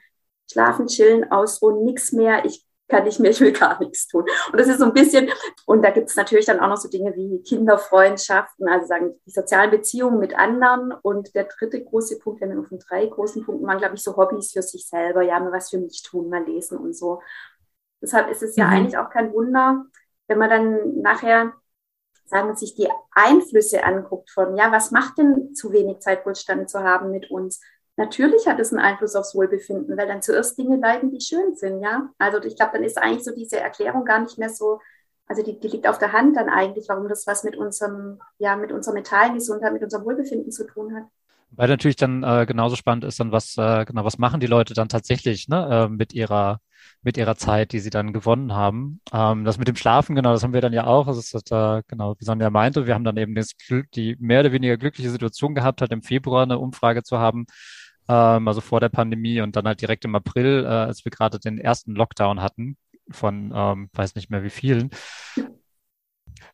[0.51, 4.25] schlafen, chillen, ausruhen, nichts mehr, ich kann nicht mehr, ich will gar nichts tun.
[4.51, 5.29] Und das ist so ein bisschen,
[5.65, 9.31] und da gibt es natürlich dann auch noch so Dinge wie Kinderfreundschaften, also sagen die
[9.31, 10.93] sozialen Beziehungen mit anderen.
[11.01, 14.03] Und der dritte große Punkt, wenn wir nur von drei großen Punkten waren, glaube ich,
[14.03, 17.21] so Hobbys für sich selber, ja, mal was für mich tun, mal lesen und so.
[18.01, 18.73] Deshalb ist es ja mhm.
[18.73, 19.85] eigentlich auch kein Wunder,
[20.27, 21.53] wenn man dann nachher
[22.31, 27.11] sagen, sich die Einflüsse anguckt von, ja, was macht denn zu wenig Zeitwohlstand zu haben
[27.11, 27.61] mit uns?
[27.97, 31.81] Natürlich hat es einen Einfluss aufs Wohlbefinden, weil dann zuerst Dinge leiden, die schön sind,
[31.81, 32.09] ja.
[32.17, 34.79] Also ich glaube, dann ist eigentlich so diese Erklärung gar nicht mehr so,
[35.27, 38.55] also die, die, liegt auf der Hand dann eigentlich, warum das was mit unserem, ja,
[38.55, 41.03] mit unserer mentalen Gesundheit, mit unserem Wohlbefinden zu tun hat.
[41.51, 44.73] Weil natürlich dann äh, genauso spannend ist dann, was, äh, genau, was machen die Leute
[44.73, 46.59] dann tatsächlich ne, äh, mit ihrer
[47.03, 49.01] mit ihrer Zeit, die sie dann gewonnen haben.
[49.11, 51.07] Ähm, das mit dem Schlafen, genau, das haben wir dann ja auch.
[51.07, 53.51] Das ist das, äh, genau, wie Sonja meinte, wir haben dann eben das,
[53.95, 57.45] die mehr oder weniger glückliche Situation gehabt, halt im Februar eine Umfrage zu haben,
[58.07, 61.39] ähm, also vor der Pandemie und dann halt direkt im April, äh, als wir gerade
[61.39, 62.77] den ersten Lockdown hatten
[63.09, 64.91] von, ähm, weiß nicht mehr wie vielen,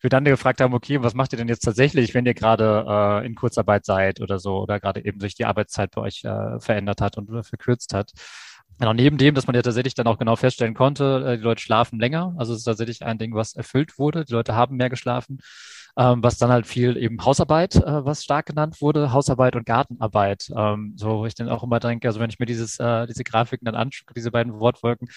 [0.02, 3.26] wir dann gefragt haben, okay, was macht ihr denn jetzt tatsächlich, wenn ihr gerade äh,
[3.26, 7.02] in Kurzarbeit seid oder so oder gerade eben sich die Arbeitszeit bei euch äh, verändert
[7.02, 8.12] hat und verkürzt hat?
[8.80, 11.62] Genau, neben dem, dass man ja tatsächlich dann auch genau feststellen konnte, äh, die Leute
[11.62, 12.36] schlafen länger.
[12.38, 14.24] Also es ist tatsächlich ein Ding, was erfüllt wurde.
[14.24, 15.40] Die Leute haben mehr geschlafen.
[16.00, 20.48] Ähm, was dann halt viel eben Hausarbeit, äh, was stark genannt wurde, Hausarbeit und Gartenarbeit.
[20.56, 23.24] Ähm, so, wo ich dann auch immer denke, also wenn ich mir dieses, äh, diese
[23.24, 25.08] Grafiken dann anschaue, diese beiden Wortwolken,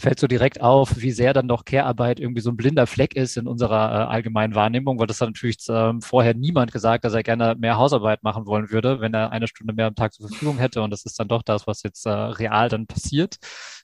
[0.00, 3.36] fällt so direkt auf, wie sehr dann doch Care-Arbeit irgendwie so ein blinder Fleck ist
[3.36, 7.24] in unserer äh, allgemeinen Wahrnehmung, weil das hat natürlich äh, vorher niemand gesagt, dass er
[7.24, 10.58] gerne mehr Hausarbeit machen wollen würde, wenn er eine Stunde mehr am Tag zur Verfügung
[10.58, 10.82] hätte.
[10.82, 13.38] Und das ist dann doch das, was jetzt äh, real dann passiert.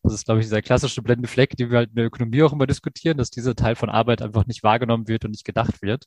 [0.04, 2.52] Das ist, glaube ich, dieser klassische blinde Fleck, den wir halt in der Ökonomie auch
[2.52, 6.06] immer diskutieren, dass dieser Teil von Arbeit einfach nicht wahrgenommen wird und nicht gedacht wird.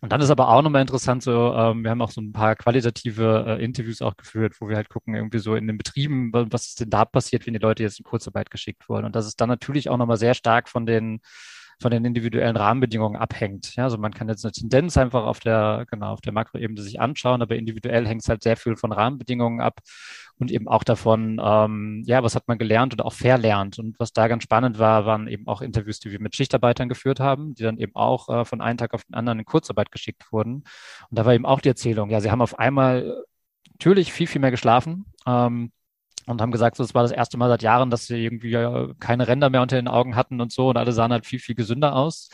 [0.00, 2.54] Und dann ist aber auch nochmal interessant, so, ähm, wir haben auch so ein paar
[2.54, 6.68] qualitative äh, Interviews auch geführt, wo wir halt gucken, irgendwie so in den Betrieben, was
[6.68, 9.06] ist denn da passiert, wenn die Leute jetzt in Kurzarbeit geschickt wurden.
[9.06, 11.20] Und das ist dann natürlich auch nochmal sehr stark von den
[11.80, 13.76] von den individuellen Rahmenbedingungen abhängt.
[13.76, 17.00] Ja, also man kann jetzt eine Tendenz einfach auf der, genau, auf der Makroebene sich
[17.00, 19.80] anschauen, aber individuell hängt es halt sehr viel von Rahmenbedingungen ab
[20.38, 23.78] und eben auch davon, ähm, ja, was hat man gelernt und auch verlernt.
[23.78, 27.20] Und was da ganz spannend war, waren eben auch Interviews, die wir mit Schichtarbeitern geführt
[27.20, 30.32] haben, die dann eben auch äh, von einem Tag auf den anderen in Kurzarbeit geschickt
[30.32, 30.64] wurden.
[31.10, 33.22] Und da war eben auch die Erzählung, ja, sie haben auf einmal
[33.72, 35.06] natürlich viel, viel mehr geschlafen.
[35.26, 35.72] Ähm,
[36.26, 38.94] und haben gesagt, so, das war das erste Mal seit Jahren, dass sie irgendwie äh,
[39.00, 41.54] keine Ränder mehr unter den Augen hatten und so und alle sahen halt viel, viel
[41.54, 42.28] gesünder aus.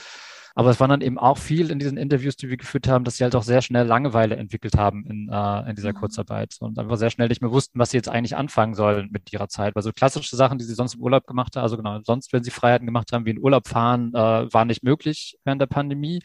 [0.54, 3.16] Aber es war dann eben auch viel in diesen Interviews, die wir geführt haben, dass
[3.16, 5.96] sie halt auch sehr schnell Langeweile entwickelt haben in, äh, in dieser mhm.
[5.96, 9.32] Kurzarbeit und einfach sehr schnell nicht mehr wussten, was sie jetzt eigentlich anfangen sollen mit
[9.32, 9.74] ihrer Zeit.
[9.74, 12.42] Weil so klassische Sachen, die sie sonst im Urlaub gemacht haben, also genau, sonst, wenn
[12.42, 16.20] sie Freiheiten gemacht haben, wie in Urlaub fahren, äh, war nicht möglich während der Pandemie.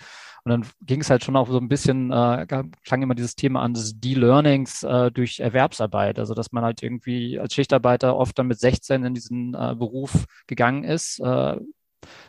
[0.48, 3.64] Und dann ging es halt schon auch so ein bisschen, äh, klang immer dieses Thema
[3.64, 6.20] an des De-Learnings äh, durch Erwerbsarbeit.
[6.20, 10.24] Also dass man halt irgendwie als Schichtarbeiter oft dann mit 16 in diesen äh, Beruf
[10.48, 11.58] gegangen ist, äh,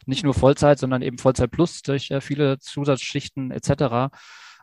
[0.05, 4.11] nicht nur Vollzeit, sondern eben Vollzeit plus durch äh, viele Zusatzschichten etc.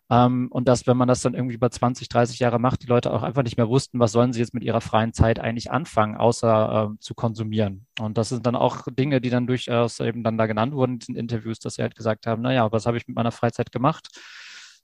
[0.10, 3.12] Ähm, und dass, wenn man das dann irgendwie über 20, 30 Jahre macht, die Leute
[3.12, 6.16] auch einfach nicht mehr wussten, was sollen sie jetzt mit ihrer freien Zeit eigentlich anfangen,
[6.16, 7.88] außer äh, zu konsumieren.
[8.00, 11.16] Und das sind dann auch Dinge, die dann durchaus eben dann da genannt wurden in
[11.16, 14.10] Interviews, dass sie halt gesagt haben, naja, was habe ich mit meiner Freizeit gemacht?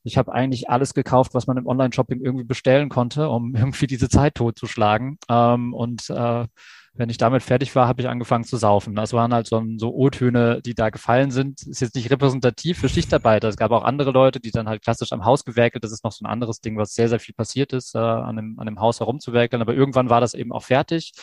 [0.04, 4.10] Ich habe eigentlich alles gekauft, was man im Online-Shopping irgendwie bestellen konnte, um irgendwie diese
[4.10, 5.20] Zeit totzuschlagen.
[5.30, 6.46] Ähm, und äh,
[6.94, 8.96] wenn ich damit fertig war, habe ich angefangen zu saufen.
[8.96, 11.62] Das waren halt so, so O-Töne, die da gefallen sind.
[11.66, 13.48] Ist jetzt nicht repräsentativ für Schichtarbeiter.
[13.48, 15.84] Es gab auch andere Leute, die dann halt klassisch am Haus gewerkelt.
[15.86, 18.36] Das ist noch so ein anderes Ding, was sehr, sehr viel passiert ist, äh, an,
[18.36, 19.62] dem, an dem Haus herumzuwerkeln.
[19.62, 21.14] Aber irgendwann war das eben auch fertig.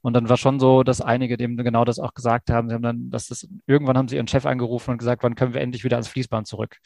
[0.00, 2.68] Und dann war schon so, dass einige dem genau das auch gesagt haben.
[2.68, 5.54] Sie haben dann, dass das, irgendwann haben sie ihren Chef angerufen und gesagt, wann können
[5.54, 6.78] wir endlich wieder ans Fließband zurück?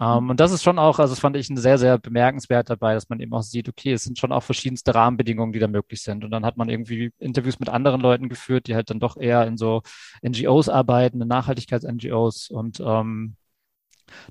[0.00, 2.68] Um, ähm, und das ist schon auch, also das fand ich ein sehr, sehr bemerkenswert
[2.68, 5.68] dabei, dass man eben auch sieht, okay, es sind schon auch verschiedenste Rahmenbedingungen, die da
[5.68, 6.24] möglich sind.
[6.24, 9.46] Und dann hat man irgendwie Interviews mit anderen Leuten geführt, die halt dann doch eher
[9.46, 9.82] in so
[10.22, 13.36] NGOs arbeiten, in Nachhaltigkeits-NGOs und ähm,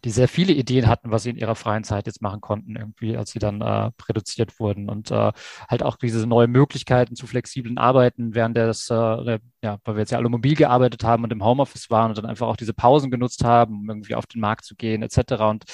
[0.03, 3.17] die sehr viele Ideen hatten, was sie in ihrer freien Zeit jetzt machen konnten, irgendwie,
[3.17, 4.89] als sie dann äh, reduziert wurden.
[4.89, 5.31] Und äh,
[5.67, 10.11] halt auch diese neuen Möglichkeiten zu flexiblen Arbeiten, während das, äh, ja, weil wir jetzt
[10.11, 13.11] ja alle mobil gearbeitet haben und im Homeoffice waren und dann einfach auch diese Pausen
[13.11, 15.33] genutzt haben, um irgendwie auf den Markt zu gehen, etc.
[15.49, 15.65] Und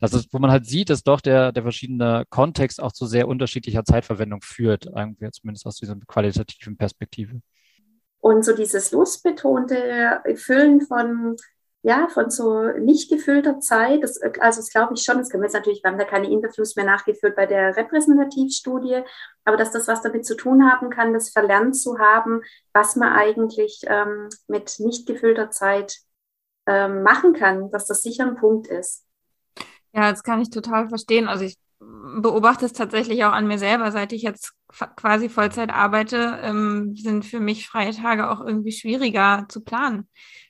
[0.00, 3.28] das ist, wo man halt sieht, dass doch der, der verschiedene Kontext auch zu sehr
[3.28, 7.40] unterschiedlicher Zeitverwendung führt, irgendwie zumindest aus dieser qualitativen Perspektive.
[8.20, 11.36] Und so dieses lustbetonte Füllen von
[11.82, 15.46] ja, von so nicht gefüllter Zeit, das, also das glaube ich schon, das können wir
[15.46, 19.02] jetzt natürlich, wir haben da keine Interviews mehr nachgeführt bei der Repräsentativstudie,
[19.44, 23.12] aber dass das was damit zu tun haben kann, das verlernt zu haben, was man
[23.12, 25.98] eigentlich ähm, mit nicht gefüllter Zeit
[26.66, 29.04] ähm, machen kann, dass das sicher ein Punkt ist.
[29.92, 31.28] Ja, das kann ich total verstehen.
[31.28, 34.54] Also ich beobachte es tatsächlich auch an mir selber, seit ich jetzt
[34.96, 40.08] quasi Vollzeit arbeite, ähm, sind für mich freie Tage auch irgendwie schwieriger zu planen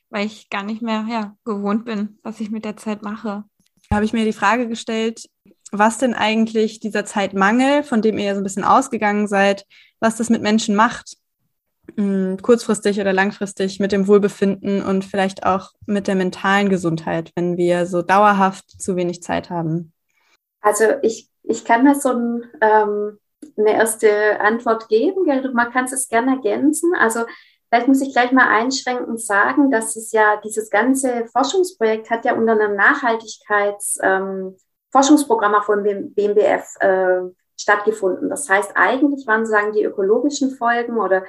[0.09, 3.43] weil ich gar nicht mehr ja, gewohnt bin, was ich mit der Zeit mache.
[3.89, 5.29] Da habe ich mir die Frage gestellt,
[5.71, 9.65] was denn eigentlich dieser Zeitmangel, von dem ihr ja so ein bisschen ausgegangen seid,
[9.99, 11.17] was das mit Menschen macht,
[11.95, 17.57] hm, kurzfristig oder langfristig mit dem Wohlbefinden und vielleicht auch mit der mentalen Gesundheit, wenn
[17.57, 19.93] wir so dauerhaft zu wenig Zeit haben.
[20.61, 23.19] Also ich, ich kann da so ein, ähm,
[23.57, 25.51] eine erste Antwort geben, gell?
[25.53, 26.93] man kann es gerne ergänzen.
[26.99, 27.21] Also
[27.69, 32.33] Vielleicht muss ich gleich mal einschränkend sagen, dass es ja dieses ganze Forschungsprojekt hat ja
[32.33, 37.23] unter einem Nachhaltigkeitsforschungsprogramm ähm, auch von BMBF äh,
[37.59, 38.29] stattgefunden.
[38.29, 41.25] Das heißt, eigentlich waren sozusagen die ökologischen Folgen oder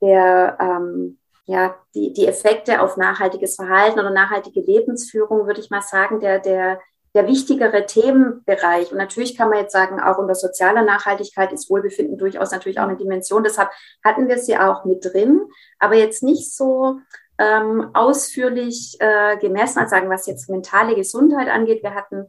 [0.00, 5.82] der, ähm, ja, die, die Effekte auf nachhaltiges Verhalten oder nachhaltige Lebensführung, würde ich mal
[5.82, 6.80] sagen, der, der
[7.16, 8.92] der wichtigere Themenbereich.
[8.92, 12.84] Und natürlich kann man jetzt sagen, auch unter sozialer Nachhaltigkeit ist Wohlbefinden durchaus natürlich auch
[12.84, 13.42] eine Dimension.
[13.42, 13.70] Deshalb
[14.04, 15.40] hatten wir sie auch mit drin,
[15.78, 16.98] aber jetzt nicht so
[17.38, 21.82] ähm, ausführlich äh, gemessen, als sagen, was jetzt mentale Gesundheit angeht.
[21.82, 22.26] Wir hatten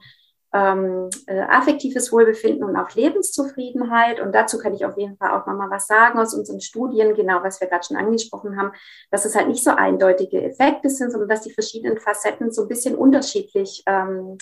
[0.53, 4.21] ähm, äh, affektives Wohlbefinden und auch Lebenszufriedenheit.
[4.21, 7.43] Und dazu kann ich auf jeden Fall auch nochmal was sagen aus unseren Studien, genau
[7.43, 8.71] was wir gerade schon angesprochen haben,
[9.11, 12.69] dass es halt nicht so eindeutige Effekte sind, sondern dass die verschiedenen Facetten so ein
[12.69, 14.37] bisschen unterschiedlich ähm,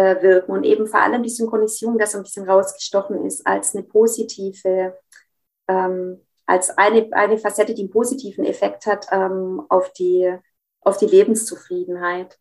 [0.00, 3.84] äh, wirken und eben vor allem die Synchronisierung, das ein bisschen rausgestochen ist als eine
[3.84, 4.96] positive,
[5.68, 10.34] ähm, als eine, eine Facette, die einen positiven Effekt hat ähm, auf, die,
[10.80, 12.38] auf die Lebenszufriedenheit.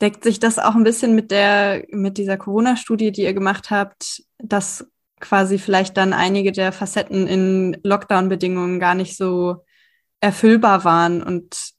[0.00, 4.22] Deckt sich das auch ein bisschen mit der, mit dieser Corona-Studie, die ihr gemacht habt,
[4.38, 4.86] dass
[5.20, 9.64] quasi vielleicht dann einige der Facetten in Lockdown-Bedingungen gar nicht so
[10.20, 11.72] erfüllbar waren und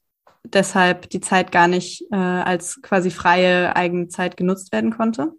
[0.44, 5.32] deshalb die Zeit gar nicht äh, als quasi freie eigene Zeit genutzt werden konnte?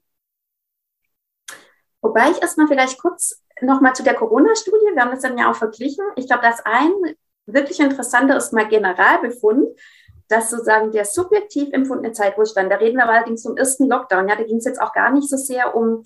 [2.02, 5.56] Wobei ich erstmal vielleicht kurz nochmal zu der Corona-Studie, wir haben das dann ja auch
[5.56, 6.04] verglichen.
[6.16, 6.92] Ich glaube, das ein
[7.46, 9.68] wirklich interessanter ist mal Generalbefund,
[10.28, 14.44] dass sozusagen der subjektiv empfundene Zeitwohlstand, da reden wir allerdings zum ersten Lockdown, ja, da
[14.44, 16.04] ging es jetzt auch gar nicht so sehr um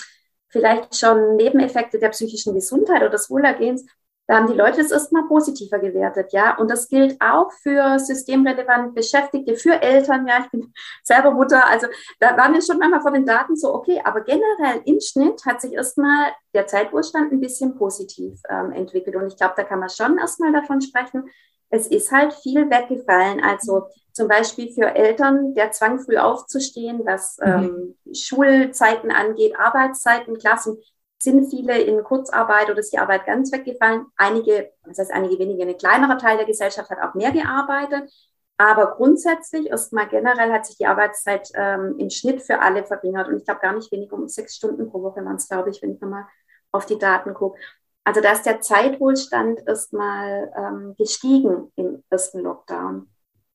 [0.49, 3.85] vielleicht schon Nebeneffekte der psychischen Gesundheit oder des Wohlergehens,
[4.27, 6.57] da haben die Leute es erstmal positiver gewertet, ja.
[6.57, 10.39] Und das gilt auch für systemrelevant Beschäftigte, für Eltern, ja.
[10.43, 11.87] Ich bin selber Mutter, also
[12.19, 15.61] da waren wir schon manchmal vor den Daten so, okay, aber generell im Schnitt hat
[15.61, 19.15] sich erstmal der Zeitwohlstand ein bisschen positiv ähm, entwickelt.
[19.15, 21.29] Und ich glaube, da kann man schon erstmal davon sprechen,
[21.69, 23.43] es ist halt viel weggefallen.
[23.43, 27.95] Also zum Beispiel für Eltern der Zwang, früh aufzustehen, was mhm.
[28.05, 30.77] ähm, Schulzeiten angeht, Arbeitszeiten, Klassen,
[31.21, 34.05] sind viele in Kurzarbeit oder ist die Arbeit ganz weggefallen.
[34.17, 38.11] Einige, das heißt einige wenige, ein kleinerer Teil der Gesellschaft hat auch mehr gearbeitet.
[38.57, 43.27] Aber grundsätzlich, erstmal generell hat sich die Arbeitszeit ähm, im Schnitt für alle verringert.
[43.27, 45.81] Und ich glaube gar nicht wenig um sechs Stunden pro Woche waren es, glaube ich,
[45.81, 46.25] wenn ich nochmal
[46.71, 47.59] auf die Daten gucke.
[48.05, 53.09] Also da ist der Zeitwohlstand erstmal ähm, gestiegen im ersten Lockdown.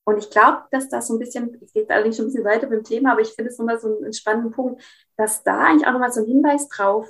[0.05, 2.67] Und ich glaube, dass das so ein bisschen, ich gehe allerdings schon ein bisschen weiter
[2.67, 4.83] beim Thema, aber ich finde es nochmal so einen spannenden Punkt,
[5.17, 7.09] dass da eigentlich auch nochmal so ein Hinweis drauf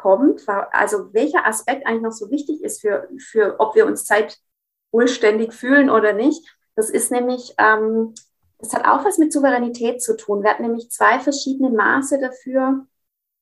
[0.00, 5.52] kommt, also welcher Aspekt eigentlich noch so wichtig ist für, für ob wir uns zeitwohlständig
[5.52, 6.56] fühlen oder nicht.
[6.76, 8.14] Das ist nämlich ähm,
[8.58, 10.42] Das hat auch was mit Souveränität zu tun.
[10.42, 12.86] Wir hatten nämlich zwei verschiedene Maße dafür.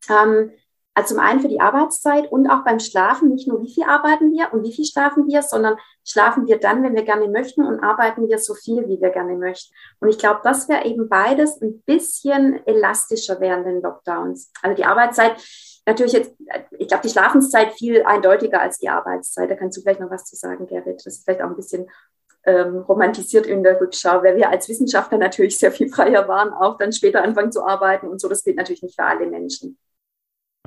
[0.08, 0.52] Ähm,
[0.94, 4.32] also zum einen für die Arbeitszeit und auch beim Schlafen, nicht nur wie viel arbeiten
[4.32, 7.78] wir und wie viel schlafen wir, sondern schlafen wir dann, wenn wir gerne möchten und
[7.84, 9.72] arbeiten wir so viel, wie wir gerne möchten.
[10.00, 14.50] Und ich glaube, das wäre eben beides ein bisschen elastischer während den Lockdowns.
[14.60, 15.36] Also die Arbeitszeit,
[15.88, 16.32] natürlich jetzt,
[16.78, 19.50] ich glaube, die Schlafenszeit viel eindeutiger als die Arbeitszeit.
[19.50, 20.96] Da kannst du vielleicht noch was zu sagen, Gerrit.
[21.04, 21.88] Das ist vielleicht auch ein bisschen
[22.44, 26.78] ähm, romantisiert in der Rückschau, weil wir als Wissenschaftler natürlich sehr viel freier waren, auch
[26.78, 28.28] dann später anfangen zu arbeiten und so.
[28.28, 29.78] Das gilt natürlich nicht für alle Menschen.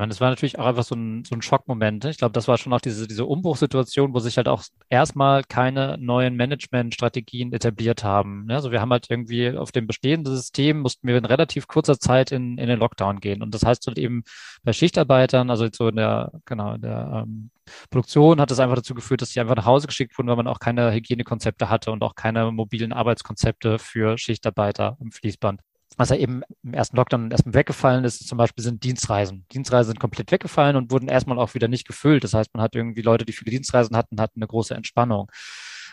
[0.09, 2.05] Das war natürlich auch einfach so ein, so ein Schockmoment.
[2.05, 5.97] Ich glaube, das war schon auch diese, diese Umbruchssituation, wo sich halt auch erstmal keine
[5.99, 8.45] neuen Managementstrategien etabliert haben.
[8.49, 12.31] Also wir haben halt irgendwie auf dem bestehenden System mussten wir in relativ kurzer Zeit
[12.31, 13.41] in, in den Lockdown gehen.
[13.41, 14.23] Und das heißt halt eben
[14.63, 17.51] bei Schichtarbeitern, also so in der, genau, in der ähm,
[17.89, 20.47] Produktion hat das einfach dazu geführt, dass die einfach nach Hause geschickt wurden, weil man
[20.47, 25.61] auch keine Hygienekonzepte hatte und auch keine mobilen Arbeitskonzepte für Schichtarbeiter im Fließband
[25.97, 29.45] was ja eben im ersten Lockdown erstmal weggefallen ist, zum Beispiel sind Dienstreisen.
[29.51, 32.23] Dienstreisen sind komplett weggefallen und wurden erstmal auch wieder nicht gefüllt.
[32.23, 35.29] Das heißt, man hat irgendwie Leute, die viele Dienstreisen hatten, hatten eine große Entspannung.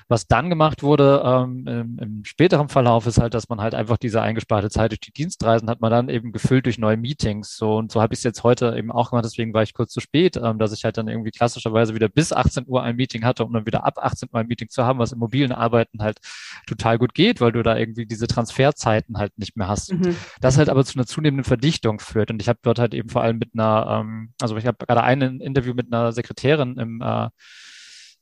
[0.09, 3.99] Was dann gemacht wurde ähm, im, im, späteren Verlauf ist halt, dass man halt einfach
[3.99, 7.57] diese eingesparte Zeit durch die Dienstreisen hat man dann eben gefüllt durch neue Meetings.
[7.57, 9.93] So und so habe ich es jetzt heute eben auch gemacht, deswegen war ich kurz
[9.93, 13.25] zu spät, ähm, dass ich halt dann irgendwie klassischerweise wieder bis 18 Uhr ein Meeting
[13.25, 16.01] hatte, um dann wieder ab 18 Uhr ein Meeting zu haben, was im mobilen Arbeiten
[16.01, 16.19] halt
[16.67, 19.93] total gut geht, weil du da irgendwie diese Transferzeiten halt nicht mehr hast.
[19.93, 20.17] Mhm.
[20.41, 22.31] Das halt aber zu einer zunehmenden Verdichtung führt.
[22.31, 25.03] Und ich habe dort halt eben vor allem mit einer, ähm, also ich habe gerade
[25.03, 27.29] ein Interview mit einer Sekretärin im äh,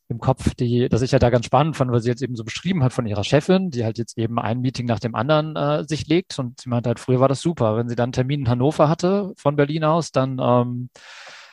[0.09, 2.45] im Kopf, die, dass ich ja da ganz spannend fand, weil sie jetzt eben so
[2.45, 5.85] beschrieben hat von ihrer Chefin, die halt jetzt eben ein Meeting nach dem anderen äh,
[5.85, 6.39] sich legt.
[6.39, 7.77] Und sie meinte halt, früher war das super.
[7.77, 10.91] Wenn sie dann einen Termin in Hannover hatte von Berlin aus, dann ähm,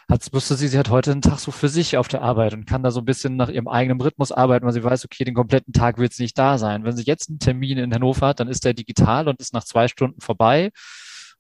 [0.09, 2.65] hat, wusste sie, sie hat heute einen Tag so für sich auf der Arbeit und
[2.65, 5.33] kann da so ein bisschen nach ihrem eigenen Rhythmus arbeiten, weil sie weiß, okay, den
[5.33, 6.83] kompletten Tag wird sie nicht da sein.
[6.83, 9.63] Wenn sie jetzt einen Termin in Hannover hat, dann ist der digital und ist nach
[9.63, 10.71] zwei Stunden vorbei.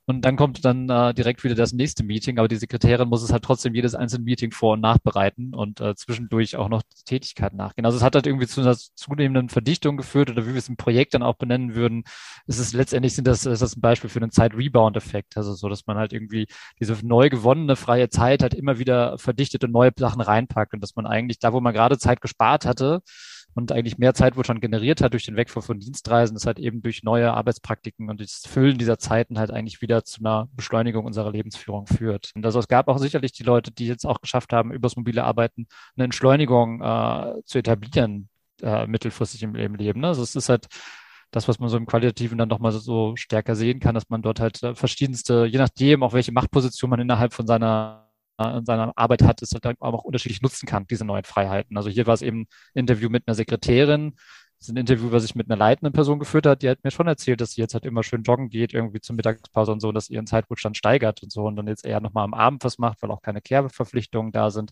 [0.05, 3.31] Und dann kommt dann äh, direkt wieder das nächste Meeting, aber die Sekretärin muss es
[3.31, 7.85] halt trotzdem jedes einzelne Meeting vor- und nachbereiten und äh, zwischendurch auch noch Tätigkeit nachgehen.
[7.85, 10.75] Also es hat halt irgendwie zu einer zunehmenden Verdichtung geführt oder wie wir es im
[10.75, 12.03] Projekt dann auch benennen würden,
[12.47, 15.37] ist es letztendlich sind das, ist das ein Beispiel für einen Zeit-Rebound-Effekt.
[15.37, 16.47] Also so, dass man halt irgendwie
[16.81, 20.97] diese neu gewonnene freie Zeit halt immer wieder verdichtet und neue Sachen reinpackt und dass
[20.97, 23.01] man eigentlich da, wo man gerade Zeit gespart hatte,
[23.55, 26.59] und eigentlich mehr Zeit wohl schon generiert hat durch den Wegfall von Dienstreisen, das halt
[26.59, 31.05] eben durch neue Arbeitspraktiken und das Füllen dieser Zeiten halt eigentlich wieder zu einer Beschleunigung
[31.05, 32.31] unserer Lebensführung führt.
[32.35, 35.23] Und also es gab auch sicherlich die Leute, die jetzt auch geschafft haben, übers mobile
[35.23, 38.29] Arbeiten eine Entschleunigung äh, zu etablieren,
[38.61, 40.01] äh, mittelfristig im, im Leben.
[40.01, 40.07] Ne?
[40.07, 40.67] Also es ist halt
[41.31, 44.39] das, was man so im Qualitativen dann nochmal so stärker sehen kann, dass man dort
[44.39, 48.07] halt äh, verschiedenste, je nachdem, auch welche Machtposition man innerhalb von seiner
[48.39, 51.77] in seiner Arbeit hat, ist halt auch unterschiedlich nutzen kann, diese neuen Freiheiten.
[51.77, 54.15] Also hier war es eben ein Interview mit einer Sekretärin,
[54.63, 56.91] das ist ein Interview, was ich mit einer leitenden Person geführt hat, die hat mir
[56.91, 59.91] schon erzählt, dass sie jetzt halt immer schön joggen geht, irgendwie zur Mittagspause und so,
[59.91, 63.01] dass ihren Zeitwohlstand steigert und so und dann jetzt eher nochmal am Abend was macht,
[63.01, 64.71] weil auch keine Kehrverpflichtungen da sind.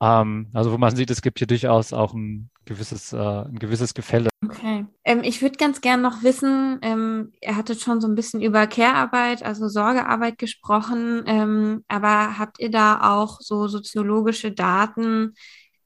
[0.00, 3.94] Ähm, also wo man sieht, es gibt hier durchaus auch ein gewisses, äh, ein gewisses
[3.94, 4.28] Gefälle.
[4.44, 4.86] Okay.
[5.04, 8.66] Ähm, ich würde ganz gern noch wissen, ähm, ihr hattet schon so ein bisschen über
[8.66, 15.34] Care-Arbeit, also Sorgearbeit gesprochen, ähm, aber habt ihr da auch so soziologische Daten,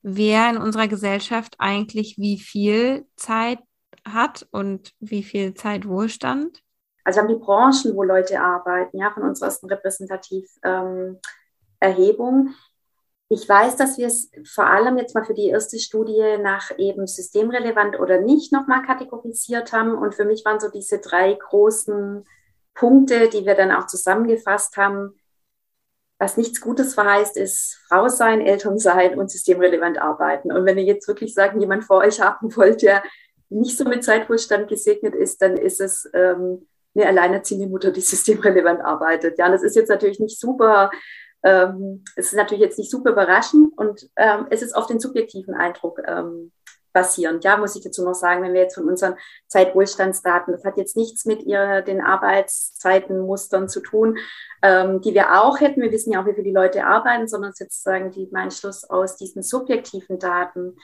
[0.03, 3.61] wer in unserer Gesellschaft eigentlich wie viel Zeit
[4.05, 6.61] hat und wie viel Zeitwohlstand?
[7.05, 12.49] Also wir haben die Branchen, wo Leute arbeiten, ja, von unserer ersten Repräsentativ-Erhebung.
[12.49, 12.55] Ähm,
[13.33, 17.07] ich weiß, dass wir es vor allem jetzt mal für die erste Studie nach eben
[17.07, 19.95] systemrelevant oder nicht nochmal kategorisiert haben.
[19.95, 22.27] Und für mich waren so diese drei großen
[22.75, 25.14] Punkte, die wir dann auch zusammengefasst haben.
[26.19, 30.51] Was nichts Gutes verheißt, ist Frau sein, Eltern sein und systemrelevant arbeiten.
[30.51, 33.05] Und wenn ihr jetzt wirklich sagen, jemand vor euch haben wollt, der
[33.49, 36.66] nicht so mit Zeitwohlstand gesegnet ist, dann ist es ähm,
[36.97, 39.38] eine alleinerziehende Mutter, die systemrelevant arbeitet.
[39.38, 40.90] Ja, das ist jetzt natürlich nicht super
[41.42, 45.55] ähm, es ist natürlich jetzt nicht super überraschend und ähm, es ist auf den subjektiven
[45.55, 46.53] Eindruck ähm,
[46.92, 47.44] basierend.
[47.44, 50.96] Ja, muss ich dazu noch sagen, wenn wir jetzt von unseren Zeitwohlstandsdaten, das hat jetzt
[50.96, 54.18] nichts mit ihr, den Arbeitszeitenmustern zu tun,
[54.62, 55.83] ähm, die wir auch hätten.
[55.83, 59.16] Wir wissen ja auch, wie viele die Leute arbeiten, sondern sozusagen die mein Schluss aus
[59.16, 60.76] diesen subjektiven Daten.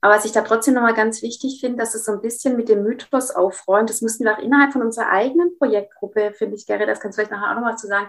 [0.00, 2.68] Aber was ich da trotzdem nochmal ganz wichtig finde, dass es so ein bisschen mit
[2.68, 3.90] dem Mythos aufräumt.
[3.90, 7.22] Das mussten wir auch innerhalb von unserer eigenen Projektgruppe, finde ich, Gary, das kannst du
[7.22, 8.08] vielleicht nachher auch nochmal zu sagen,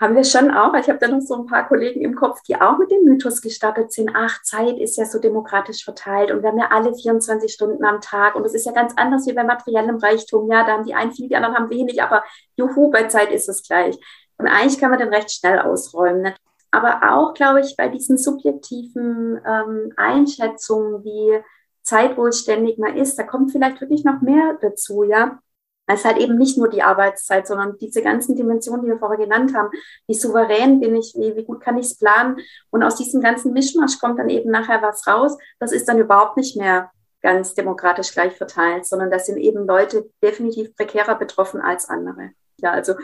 [0.00, 0.74] haben wir schon auch.
[0.74, 3.40] Ich habe da noch so ein paar Kollegen im Kopf, die auch mit dem Mythos
[3.40, 4.10] gestartet sind.
[4.14, 8.00] Ach, Zeit ist ja so demokratisch verteilt und wir haben ja alle 24 Stunden am
[8.00, 10.50] Tag und es ist ja ganz anders wie bei materiellem Reichtum.
[10.50, 12.22] Ja, da haben die einen viel, die anderen haben wenig, aber
[12.56, 13.98] juhu, bei Zeit ist es gleich.
[14.36, 16.22] Und eigentlich kann man den recht schnell ausräumen.
[16.22, 16.34] Ne?
[16.70, 21.42] Aber auch, glaube ich, bei diesen subjektiven ähm, Einschätzungen, wie
[21.82, 25.40] zeitwohlständig man ist, da kommt vielleicht wirklich noch mehr dazu, ja
[25.88, 29.18] Es ist halt eben nicht nur die Arbeitszeit, sondern diese ganzen Dimensionen, die wir vorher
[29.18, 29.70] genannt haben.
[30.06, 32.36] Wie souverän bin ich, wie, wie gut kann ich es planen?
[32.70, 35.36] Und aus diesem ganzen Mischmasch kommt dann eben nachher was raus.
[35.58, 36.90] Das ist dann überhaupt nicht mehr
[37.22, 42.30] ganz demokratisch gleich verteilt, sondern da sind eben Leute definitiv prekärer betroffen als andere.
[42.58, 42.94] Ja, also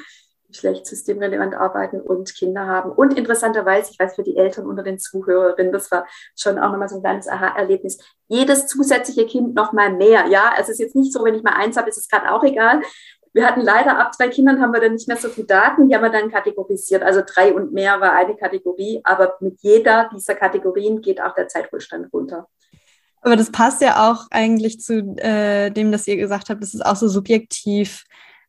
[0.54, 2.90] schlecht systemrelevant arbeiten und Kinder haben.
[2.90, 6.88] Und interessanterweise, ich weiß für die Eltern unter den Zuhörerinnen, das war schon auch nochmal
[6.88, 10.26] so ein kleines Aha-Erlebnis, jedes zusätzliche Kind nochmal mehr.
[10.28, 12.42] Ja, es ist jetzt nicht so, wenn ich mal eins habe, ist es gerade auch
[12.44, 12.80] egal.
[13.32, 15.94] Wir hatten leider ab zwei Kindern haben wir dann nicht mehr so viele Daten, die
[15.94, 17.02] haben wir dann kategorisiert.
[17.02, 21.48] Also drei und mehr war eine Kategorie, aber mit jeder dieser Kategorien geht auch der
[21.48, 22.46] Zeitwohlstand runter.
[23.22, 26.84] Aber das passt ja auch eigentlich zu äh, dem, dass ihr gesagt habt, das ist
[26.84, 28.04] auch so subjektiv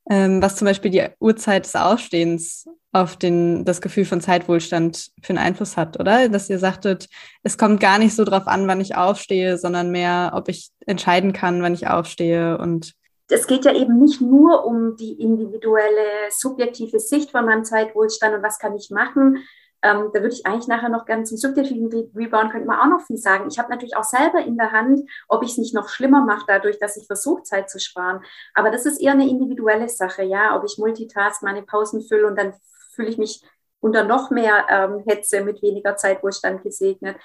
[0.09, 5.31] ähm, was zum Beispiel die Uhrzeit des Aufstehens auf den, das Gefühl von Zeitwohlstand für
[5.31, 6.29] einen Einfluss hat, oder?
[6.29, 7.09] Dass ihr sagtet,
[7.43, 11.33] es kommt gar nicht so drauf an, wann ich aufstehe, sondern mehr, ob ich entscheiden
[11.33, 12.93] kann, wann ich aufstehe und
[13.27, 18.43] es geht ja eben nicht nur um die individuelle, subjektive Sicht von meinem Zeitwohlstand und
[18.43, 19.39] was kann ich machen,
[19.85, 23.05] ähm, da würde ich eigentlich nachher noch gerne zum subjektiven Rebound könnte man auch noch
[23.05, 23.47] viel sagen.
[23.47, 26.45] Ich habe natürlich auch selber in der Hand, ob ich es nicht noch schlimmer mache,
[26.47, 28.21] dadurch, dass ich versuche, Zeit zu sparen.
[28.55, 32.35] Aber das ist eher eine individuelle Sache, ja, ob ich Multitask meine Pausen fülle und
[32.35, 32.53] dann
[32.95, 33.43] fühle ich mich
[33.79, 37.17] unter noch mehr ähm, Hetze mit weniger Zeitwohlstand gesegnet.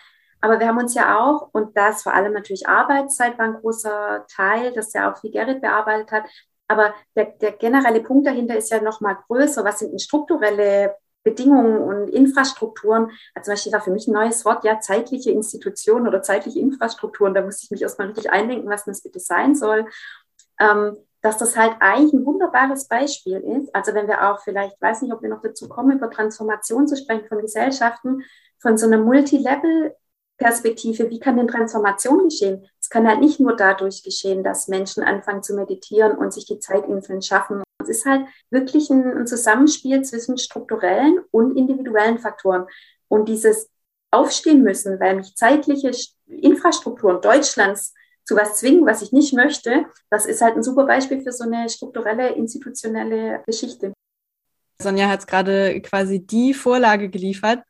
[0.43, 4.27] Aber wir haben uns ja auch, und das vor allem natürlich Arbeitszeit war ein großer
[4.35, 6.25] Teil, das ja auch wie Gerrit bearbeitet hat.
[6.69, 9.65] Aber der, der generelle Punkt dahinter ist ja noch mal größer.
[9.65, 13.11] Was sind denn strukturelle Bedingungen und Infrastrukturen.
[13.35, 17.35] Also zum Beispiel war für mich ein neues Wort, ja, zeitliche Institutionen oder zeitliche Infrastrukturen.
[17.35, 19.87] Da musste ich mich erstmal richtig eindenken, was das bitte sein soll.
[20.59, 23.75] Ähm, dass das halt eigentlich ein wunderbares Beispiel ist.
[23.75, 26.97] Also wenn wir auch vielleicht, weiß nicht, ob wir noch dazu kommen, über Transformation zu
[26.97, 28.23] sprechen von Gesellschaften,
[28.59, 29.95] von so einer Multilevel
[30.39, 32.67] Perspektive, wie kann denn Transformation geschehen?
[32.81, 36.59] Es kann halt nicht nur dadurch geschehen, dass Menschen anfangen zu meditieren und sich die
[36.59, 37.63] Zeitinseln schaffen.
[37.81, 42.67] Es ist halt wirklich ein, Zusammenspiel zwischen strukturellen und individuellen Faktoren.
[43.09, 43.69] Und dieses
[44.11, 45.91] Aufstehen müssen, weil mich zeitliche
[46.27, 51.21] Infrastrukturen Deutschlands zu was zwingen, was ich nicht möchte, das ist halt ein super Beispiel
[51.21, 53.93] für so eine strukturelle, institutionelle Geschichte.
[54.81, 57.65] Sonja hat gerade quasi die Vorlage geliefert,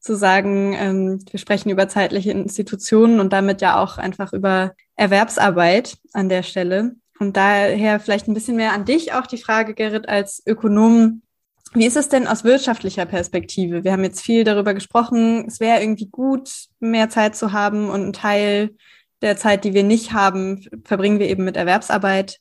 [0.00, 5.98] zu sagen, ähm, wir sprechen über zeitliche Institutionen und damit ja auch einfach über Erwerbsarbeit
[6.12, 6.96] an der Stelle.
[7.18, 11.22] Und daher vielleicht ein bisschen mehr an dich auch die Frage, Gerrit, als Ökonom.
[11.72, 13.84] Wie ist es denn aus wirtschaftlicher Perspektive?
[13.84, 18.02] Wir haben jetzt viel darüber gesprochen, es wäre irgendwie gut, mehr Zeit zu haben und
[18.02, 18.76] einen Teil
[19.22, 22.38] der Zeit, die wir nicht haben, verbringen wir eben mit Erwerbsarbeit.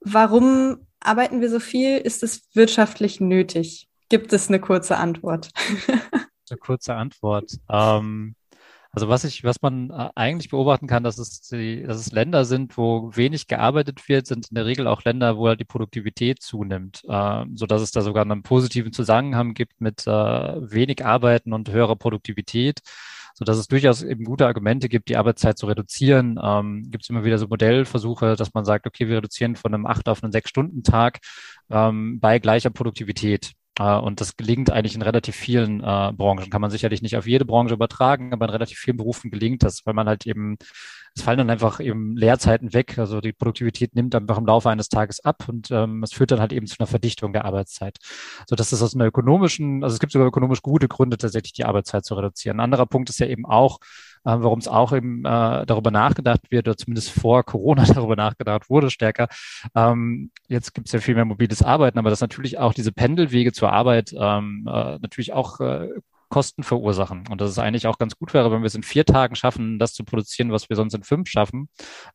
[0.00, 1.98] Warum arbeiten wir so viel?
[1.98, 3.88] Ist es wirtschaftlich nötig?
[4.08, 5.50] Gibt es eine kurze Antwort?
[6.50, 7.58] eine kurze Antwort.
[7.68, 8.34] Ähm,
[8.92, 12.44] also was ich, was man äh, eigentlich beobachten kann, dass es, die, dass es Länder
[12.44, 16.42] sind, wo wenig gearbeitet wird, sind in der Regel auch Länder, wo halt die Produktivität
[16.42, 21.52] zunimmt, äh, so dass es da sogar einen positiven Zusammenhang gibt mit äh, wenig Arbeiten
[21.52, 22.82] und höherer Produktivität
[23.34, 26.38] so dass es durchaus eben gute Argumente gibt, die Arbeitszeit zu reduzieren.
[26.42, 29.86] Ähm, gibt es immer wieder so Modellversuche, dass man sagt, okay, wir reduzieren von einem
[29.86, 31.20] acht auf einen sechs Stunden Tag
[31.70, 33.52] ähm, bei gleicher Produktivität.
[33.78, 36.50] Äh, und das gelingt eigentlich in relativ vielen äh, Branchen.
[36.50, 39.86] Kann man sicherlich nicht auf jede Branche übertragen, aber in relativ vielen Berufen gelingt das,
[39.86, 40.58] weil man halt eben,
[41.14, 42.98] es fallen dann einfach eben Leerzeiten weg.
[42.98, 46.40] Also die Produktivität nimmt einfach im Laufe eines Tages ab und ähm, es führt dann
[46.40, 47.98] halt eben zu einer Verdichtung der Arbeitszeit.
[48.46, 51.64] So dass es aus einer ökonomischen, also es gibt sogar ökonomisch gute Gründe, tatsächlich die
[51.64, 52.58] Arbeitszeit zu reduzieren.
[52.58, 53.78] Ein anderer Punkt ist ja eben auch,
[54.24, 58.90] warum es auch eben äh, darüber nachgedacht wird, oder zumindest vor Corona darüber nachgedacht wurde
[58.90, 59.28] stärker.
[59.74, 63.52] Ähm, jetzt gibt es ja viel mehr mobiles Arbeiten, aber dass natürlich auch diese Pendelwege
[63.52, 65.88] zur Arbeit ähm, äh, natürlich auch äh,
[66.32, 67.24] Kosten verursachen.
[67.30, 69.78] Und dass es eigentlich auch ganz gut wäre, wenn wir es in vier Tagen schaffen,
[69.78, 71.68] das zu produzieren, was wir sonst in fünf schaffen.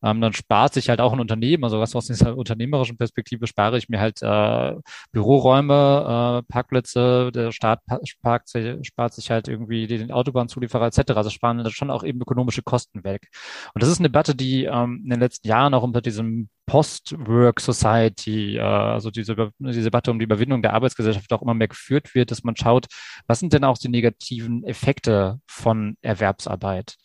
[0.03, 3.77] Ähm, dann spart sich halt auch ein Unternehmen, also was aus dieser unternehmerischen Perspektive spare
[3.77, 4.73] ich mir halt äh,
[5.11, 8.49] Büroräume, äh, Parkplätze, der Staat spart,
[8.81, 11.11] spart sich halt irgendwie den Autobahnzulieferer etc.
[11.11, 13.29] Also sparen das schon auch eben ökonomische Kosten weg.
[13.75, 17.59] Und das ist eine Debatte, die ähm, in den letzten Jahren auch unter diesem Post-Work
[17.59, 22.13] Society, äh, also diese, diese Debatte um die Überwindung der Arbeitsgesellschaft auch immer mehr geführt
[22.13, 22.85] wird, dass man schaut,
[23.25, 26.97] was sind denn auch die negativen Effekte von Erwerbsarbeit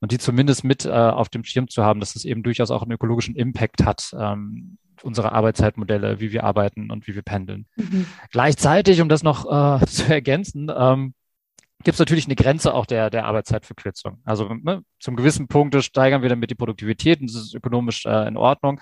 [0.00, 2.82] und die zumindest mit äh, auf dem Schirm zu haben, dass es eben durchaus auch
[2.82, 4.10] einen ökologischen Impact hat.
[4.18, 7.66] Ähm, unsere Arbeitszeitmodelle, wie wir arbeiten und wie wir pendeln.
[7.76, 8.04] Mhm.
[8.32, 11.14] Gleichzeitig, um das noch äh, zu ergänzen, ähm,
[11.82, 14.20] gibt es natürlich eine Grenze auch der, der Arbeitszeitverkürzung.
[14.24, 18.28] Also ne, zum gewissen Punkt steigern wir damit die Produktivität und das ist ökonomisch äh,
[18.28, 18.80] in Ordnung.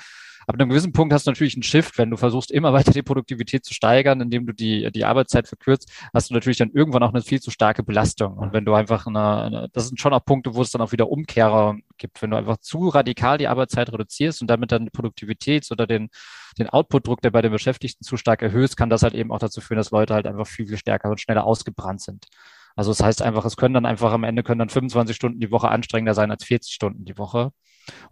[0.48, 3.02] An einem gewissen Punkt hast du natürlich einen Shift, wenn du versuchst, immer weiter die
[3.02, 7.12] Produktivität zu steigern, indem du die, die Arbeitszeit verkürzt, hast du natürlich dann irgendwann auch
[7.12, 8.38] eine viel zu starke Belastung.
[8.38, 10.90] Und wenn du einfach eine, eine das sind schon auch Punkte, wo es dann auch
[10.90, 12.22] wieder Umkehrer gibt.
[12.22, 16.08] Wenn du einfach zu radikal die Arbeitszeit reduzierst und damit dann die Produktivität oder den,
[16.58, 19.60] den Output-Druck, der bei den Beschäftigten zu stark erhöht, kann das halt eben auch dazu
[19.60, 22.26] führen, dass Leute halt einfach viel, viel stärker und schneller ausgebrannt sind.
[22.74, 25.50] Also das heißt einfach, es können dann einfach am Ende können dann 25 Stunden die
[25.50, 27.52] Woche anstrengender sein als 40 Stunden die Woche.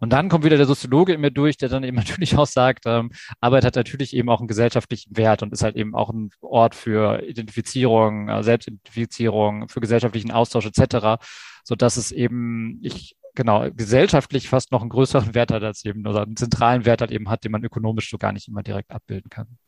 [0.00, 2.84] Und dann kommt wieder der Soziologe in mir durch, der dann eben natürlich auch sagt,
[2.86, 3.10] ähm,
[3.40, 6.74] Arbeit hat natürlich eben auch einen gesellschaftlichen Wert und ist halt eben auch ein Ort
[6.74, 11.22] für Identifizierung, äh, Selbstidentifizierung, für gesellschaftlichen Austausch etc.,
[11.64, 16.06] so dass es eben, ich genau, gesellschaftlich fast noch einen größeren Wert hat als eben,
[16.06, 18.90] oder einen zentralen Wert hat eben hat, den man ökonomisch so gar nicht immer direkt
[18.90, 19.58] abbilden kann.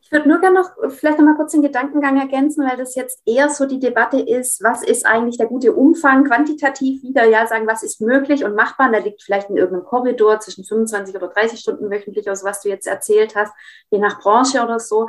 [0.00, 3.20] Ich würde nur gerne noch vielleicht noch mal kurz den Gedankengang ergänzen, weil das jetzt
[3.26, 7.66] eher so die Debatte ist, was ist eigentlich der gute Umfang, quantitativ wieder, ja, sagen,
[7.66, 8.86] was ist möglich und machbar.
[8.86, 12.62] Und da liegt vielleicht in irgendeinem Korridor zwischen 25 oder 30 Stunden wöchentlich, aus was
[12.62, 13.52] du jetzt erzählt hast,
[13.90, 15.08] je nach Branche oder so.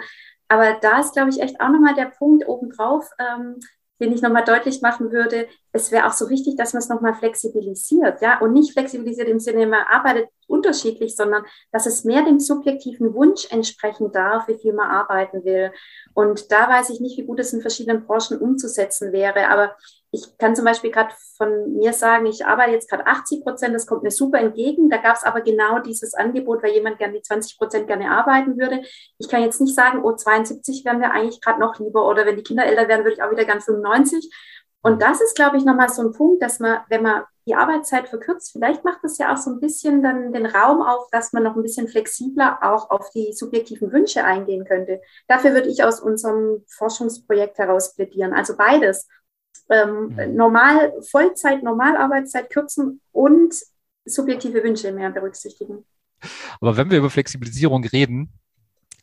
[0.50, 3.60] Aber da ist, glaube ich, echt auch nochmal der Punkt obendrauf, ähm,
[4.02, 7.14] den ich nochmal deutlich machen würde, es wäre auch so wichtig, dass man es nochmal
[7.14, 12.40] flexibilisiert, ja, und nicht flexibilisiert im Sinne, man arbeitet unterschiedlich, sondern dass es mehr dem
[12.40, 15.72] subjektiven Wunsch entsprechen darf, wie viel man arbeiten will.
[16.14, 19.48] Und da weiß ich nicht, wie gut es in verschiedenen Branchen umzusetzen wäre.
[19.50, 19.76] Aber
[20.12, 23.86] ich kann zum Beispiel gerade von mir sagen, ich arbeite jetzt gerade 80 Prozent, das
[23.86, 24.90] kommt mir super entgegen.
[24.90, 28.58] Da gab es aber genau dieses Angebot, weil jemand gerne die 20 Prozent gerne arbeiten
[28.58, 28.82] würde.
[29.20, 32.38] Ich kann jetzt nicht sagen, oh, 72 wären wir eigentlich gerade noch lieber oder wenn
[32.38, 34.34] die Kinder älter werden, würde ich auch wieder gern 95.
[34.82, 38.08] Und das ist, glaube ich, nochmal so ein Punkt, dass man, wenn man die Arbeitszeit
[38.08, 41.44] verkürzt, vielleicht macht das ja auch so ein bisschen dann den Raum auf, dass man
[41.44, 45.02] noch ein bisschen flexibler auch auf die subjektiven Wünsche eingehen könnte.
[45.28, 48.34] Dafür würde ich aus unserem Forschungsprojekt heraus plädieren.
[48.34, 49.08] Also beides.
[49.72, 50.36] Ähm, mhm.
[50.36, 53.54] normal, Vollzeit, Normalarbeitszeit kürzen und
[54.06, 55.86] subjektive Wünsche mehr berücksichtigen.
[56.60, 58.30] Aber wenn wir über Flexibilisierung reden,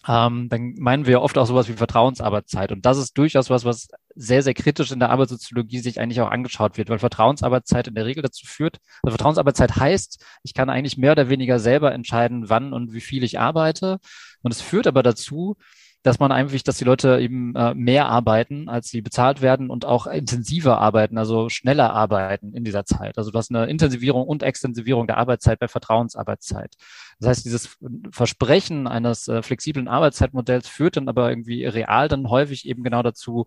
[0.08, 2.72] ähm, dann meinen wir oft auch sowas wie Vertrauensarbeitszeit.
[2.72, 6.30] Und das ist durchaus was, was sehr, sehr kritisch in der Arbeitssoziologie sich eigentlich auch
[6.30, 10.96] angeschaut wird, weil Vertrauensarbeitszeit in der Regel dazu führt, also Vertrauensarbeitszeit heißt, ich kann eigentlich
[10.96, 13.98] mehr oder weniger selber entscheiden, wann und wie viel ich arbeite.
[14.42, 15.56] Und es führt aber dazu,
[16.06, 19.84] dass man einfach, dass die Leute eben äh, mehr arbeiten, als sie bezahlt werden und
[19.84, 23.18] auch intensiver arbeiten, also schneller arbeiten in dieser Zeit.
[23.18, 26.74] Also du hast eine Intensivierung und Extensivierung der Arbeitszeit bei Vertrauensarbeitszeit.
[27.18, 27.76] Das heißt, dieses
[28.12, 33.46] Versprechen eines äh, flexiblen Arbeitszeitmodells führt dann aber irgendwie real dann häufig eben genau dazu,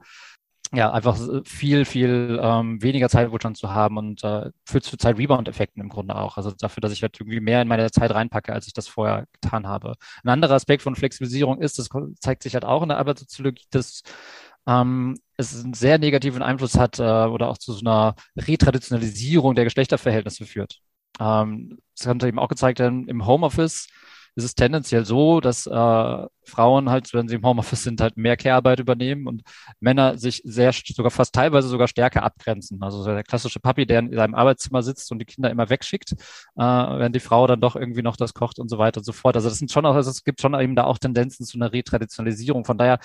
[0.72, 5.90] ja, einfach viel, viel ähm, weniger Zeitwohlstand zu haben und äh, führt zu Zeit-Rebound-Effekten im
[5.90, 6.38] Grunde auch.
[6.38, 9.26] Also dafür, dass ich halt irgendwie mehr in meine Zeit reinpacke, als ich das vorher
[9.42, 9.96] getan habe.
[10.24, 11.90] Ein anderer Aspekt von Flexibilisierung ist, das
[12.20, 14.04] zeigt sich halt auch in der Arbeitssoziologie, dass
[14.68, 19.64] ähm, es einen sehr negativen Einfluss hat äh, oder auch zu so einer Retraditionalisierung der
[19.64, 20.82] Geschlechterverhältnisse führt.
[21.20, 23.88] Ähm, das hat eben auch gezeigt werden im Homeoffice
[24.36, 28.38] ist es tendenziell so, dass äh, Frauen halt, wenn sie im Homeoffice sind, halt mehr
[28.38, 29.44] Care-Arbeit übernehmen und
[29.80, 32.82] Männer sich sehr, sogar fast teilweise sogar stärker abgrenzen.
[32.82, 36.16] Also der klassische Papi, der in seinem Arbeitszimmer sitzt und die Kinder immer wegschickt, äh,
[36.58, 39.36] während die Frau dann doch irgendwie noch das kocht und so weiter und so fort.
[39.36, 41.72] Also das sind schon auch, also es gibt schon eben da auch Tendenzen zu einer
[41.72, 42.66] Retraditionalisierung.
[42.66, 43.00] Von daher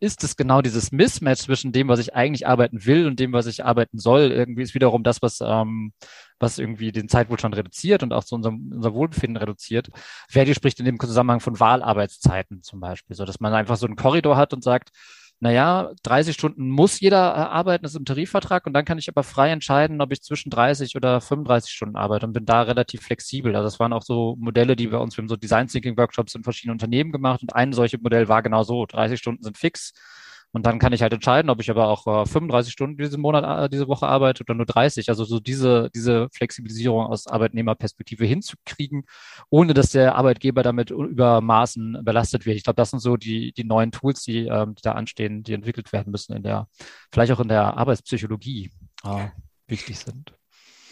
[0.00, 3.46] ist es genau dieses Mismatch zwischen dem, was ich eigentlich arbeiten will und dem, was
[3.46, 4.32] ich arbeiten soll.
[4.32, 5.92] Irgendwie ist wiederum das, was, ähm,
[6.38, 9.88] was irgendwie den Zeitwohlstand reduziert und auch zu unserem unser Wohlbefinden reduziert.
[10.28, 13.96] Verdi spricht in dem Zusammenhang von Wahlarbeitszeiten zum Beispiel, so dass man einfach so einen
[13.96, 14.90] Korridor hat und sagt,
[15.40, 18.66] naja, 30 Stunden muss jeder äh, arbeiten, das ist im Tarifvertrag.
[18.66, 22.26] Und dann kann ich aber frei entscheiden, ob ich zwischen 30 oder 35 Stunden arbeite
[22.26, 23.56] und bin da relativ flexibel.
[23.56, 26.34] Also das waren auch so Modelle, die wir uns, wir haben so Design Thinking Workshops
[26.34, 29.94] in verschiedenen Unternehmen gemacht und ein solches Modell war genau so, 30 Stunden sind fix
[30.52, 33.66] und dann kann ich halt entscheiden, ob ich aber auch äh, 35 Stunden diesen Monat,
[33.66, 35.08] äh, diese Woche arbeite oder nur 30.
[35.08, 39.04] Also so diese, diese Flexibilisierung aus Arbeitnehmerperspektive hinzukriegen,
[39.48, 42.56] ohne dass der Arbeitgeber damit über Maßen belastet wird.
[42.56, 45.52] Ich glaube, das sind so die, die neuen Tools, die, ähm, die da anstehen, die
[45.52, 46.66] entwickelt werden müssen in der,
[47.12, 48.70] vielleicht auch in der Arbeitspsychologie
[49.04, 49.28] äh,
[49.68, 50.34] wichtig sind.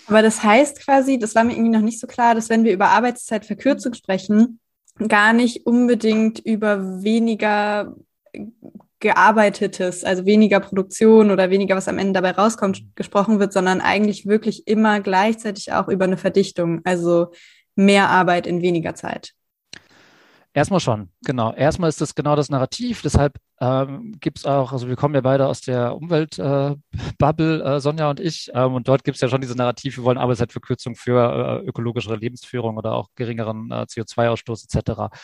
[0.07, 2.73] Aber das heißt quasi, das war mir irgendwie noch nicht so klar, dass wenn wir
[2.73, 4.61] über Arbeitszeitverkürzung sprechen,
[5.09, 7.95] gar nicht unbedingt über weniger
[9.01, 14.27] gearbeitetes, also weniger Produktion oder weniger, was am Ende dabei rauskommt, gesprochen wird, sondern eigentlich
[14.27, 17.33] wirklich immer gleichzeitig auch über eine Verdichtung, also
[17.77, 19.35] mehr Arbeit in weniger Zeit.
[20.59, 21.53] Erstmal schon, genau.
[21.53, 23.01] Erstmal ist das genau das Narrativ.
[23.03, 27.81] Deshalb ähm, gibt es auch, also wir kommen ja beide aus der Umweltbubble, äh, äh,
[27.81, 30.97] Sonja und ich, ähm, und dort gibt es ja schon diese Narrativ, wir wollen Arbeitszeitverkürzung
[30.97, 35.15] für äh, ökologischere Lebensführung oder auch geringeren äh, CO2-Ausstoß etc.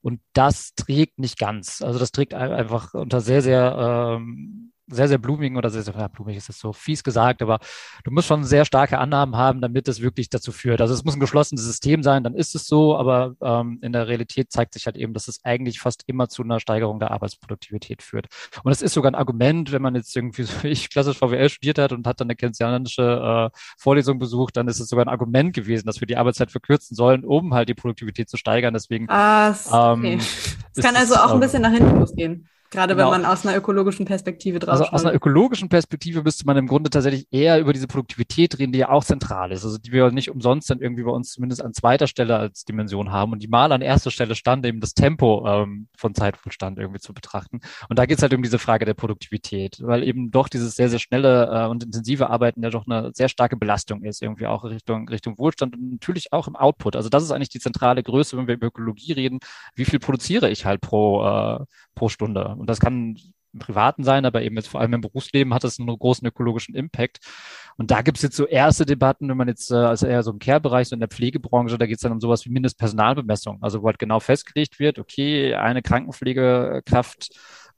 [0.00, 1.82] Und das trägt nicht ganz.
[1.82, 6.08] Also das trägt einfach unter sehr, sehr ähm, sehr, sehr blumigen oder sehr, sehr ja,
[6.08, 7.58] blumig ist das so fies gesagt, aber
[8.04, 10.80] du musst schon sehr starke Annahmen haben, damit es wirklich dazu führt.
[10.80, 14.08] Also es muss ein geschlossenes System sein, dann ist es so, aber ähm, in der
[14.08, 18.02] Realität zeigt sich halt eben, dass es eigentlich fast immer zu einer Steigerung der Arbeitsproduktivität
[18.02, 18.26] führt.
[18.62, 21.78] Und es ist sogar ein Argument, wenn man jetzt irgendwie so ich klassisch VWL studiert
[21.78, 25.54] hat und hat dann eine keynesianische äh, Vorlesung besucht, dann ist es sogar ein Argument
[25.54, 28.74] gewesen, dass wir die Arbeitszeit verkürzen sollen, um halt die Produktivität zu steigern.
[28.74, 30.14] Deswegen ah, okay.
[30.14, 30.20] ähm,
[30.76, 32.48] es kann also auch ein bisschen nach hinten losgehen.
[32.74, 33.12] Gerade genau.
[33.12, 36.66] wenn man aus einer ökologischen Perspektive drauf Also aus einer ökologischen Perspektive müsste man im
[36.66, 39.64] Grunde tatsächlich eher über diese Produktivität reden, die ja auch zentral ist.
[39.64, 43.12] Also die wir nicht umsonst dann irgendwie bei uns zumindest an zweiter Stelle als Dimension
[43.12, 46.98] haben und die mal an erster Stelle stand, eben das Tempo ähm, von Zeitwohlstand irgendwie
[46.98, 47.60] zu betrachten.
[47.88, 50.88] Und da geht es halt um diese Frage der Produktivität, weil eben doch dieses sehr,
[50.88, 54.64] sehr schnelle äh, und intensive Arbeiten ja doch eine sehr starke Belastung ist, irgendwie auch
[54.64, 56.96] Richtung, Richtung Wohlstand und natürlich auch im Output.
[56.96, 59.38] Also das ist eigentlich die zentrale Größe, wenn wir über Ökologie reden.
[59.76, 61.64] Wie viel produziere ich halt pro, äh,
[61.94, 62.48] pro Stunde?
[62.58, 63.16] Und das kann
[63.52, 66.74] im Privaten sein, aber eben jetzt vor allem im Berufsleben hat das einen großen ökologischen
[66.74, 67.20] Impact.
[67.76, 70.30] Und da gibt es jetzt so erste Debatten, wenn man jetzt, äh, also eher so
[70.30, 73.58] im Care-Bereich, so in der Pflegebranche, da geht es dann um sowas wie Mindestpersonalbemessung.
[73.62, 77.30] Also wo halt genau festgelegt wird, okay, eine Krankenpflegekraft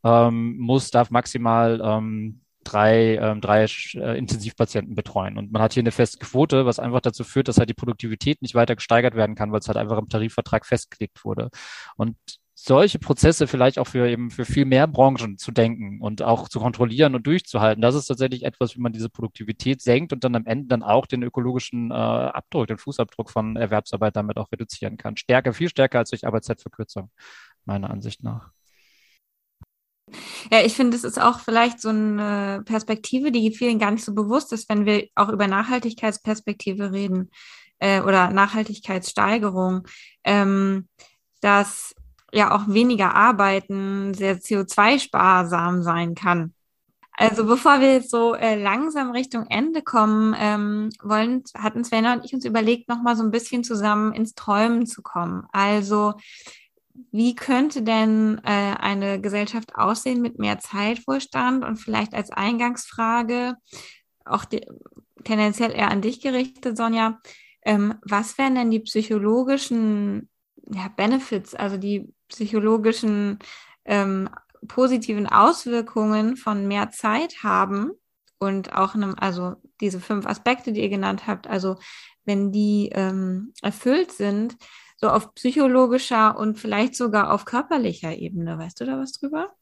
[0.04, 5.38] ähm, muss, darf maximal ähm, drei, ähm, drei äh, Intensivpatienten betreuen.
[5.38, 8.42] Und man hat hier eine feste Quote, was einfach dazu führt, dass halt die Produktivität
[8.42, 11.50] nicht weiter gesteigert werden kann, weil es halt einfach im Tarifvertrag festgelegt wurde.
[11.96, 12.16] Und
[12.58, 16.58] solche Prozesse vielleicht auch für eben für viel mehr Branchen zu denken und auch zu
[16.58, 17.82] kontrollieren und durchzuhalten.
[17.82, 21.04] Das ist tatsächlich etwas, wie man diese Produktivität senkt und dann am Ende dann auch
[21.04, 25.18] den ökologischen äh, Abdruck, den Fußabdruck von Erwerbsarbeit damit auch reduzieren kann.
[25.18, 27.10] Stärker, viel stärker als durch Arbeitszeitverkürzung,
[27.66, 28.50] meiner Ansicht nach.
[30.50, 34.14] Ja, ich finde, es ist auch vielleicht so eine Perspektive, die vielen gar nicht so
[34.14, 37.30] bewusst ist, wenn wir auch über Nachhaltigkeitsperspektive reden
[37.80, 39.86] äh, oder Nachhaltigkeitssteigerung,
[40.24, 40.88] ähm,
[41.42, 41.94] dass
[42.32, 46.52] ja auch weniger arbeiten sehr CO2-sparsam sein kann.
[47.18, 52.26] Also bevor wir jetzt so äh, langsam Richtung Ende kommen ähm, wollen, hatten Sven und
[52.26, 55.46] ich uns überlegt, nochmal so ein bisschen zusammen ins Träumen zu kommen.
[55.50, 56.14] Also
[57.12, 63.56] wie könnte denn äh, eine Gesellschaft aussehen mit mehr Zeitwohlstand und vielleicht als Eingangsfrage
[64.26, 64.66] auch die,
[65.24, 67.18] tendenziell eher an dich gerichtet, Sonja,
[67.62, 70.28] ähm, was wären denn die psychologischen
[70.72, 73.38] ja, Benefits, also die psychologischen
[73.84, 74.28] ähm,
[74.68, 77.92] positiven Auswirkungen von mehr Zeit haben
[78.38, 81.76] und auch einem, also diese fünf Aspekte, die ihr genannt habt, also
[82.24, 84.56] wenn die ähm, erfüllt sind,
[84.96, 88.58] so auf psychologischer und vielleicht sogar auf körperlicher Ebene.
[88.58, 89.54] Weißt du da was drüber?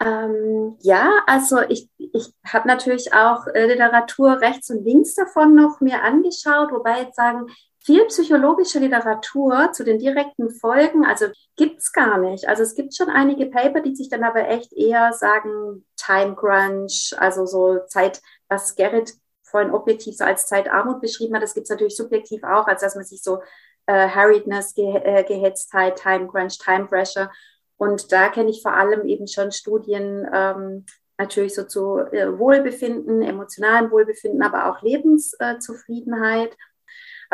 [0.00, 5.80] Ähm, ja, also ich, ich habe natürlich auch äh, Literatur rechts und links davon noch
[5.80, 7.46] mir angeschaut, wobei jetzt sagen,
[7.84, 11.26] viel psychologische Literatur zu den direkten Folgen, also
[11.56, 12.48] gibt es gar nicht.
[12.48, 17.14] Also es gibt schon einige Paper, die sich dann aber echt eher sagen, Time Crunch,
[17.18, 19.12] also so Zeit, was Gerrit
[19.42, 22.94] vorhin objektiv so als Zeitarmut beschrieben hat, das gibt es natürlich subjektiv auch, als dass
[22.94, 23.42] man sich so
[23.86, 27.30] äh, Harriedness, Ge äh, Gehetztheit, Time Crunch, Time Pressure
[27.76, 30.86] und da kenne ich vor allem eben schon Studien, ähm,
[31.18, 36.52] natürlich so zu äh, Wohlbefinden, emotionalem Wohlbefinden, aber auch Lebenszufriedenheit.
[36.52, 36.56] Äh,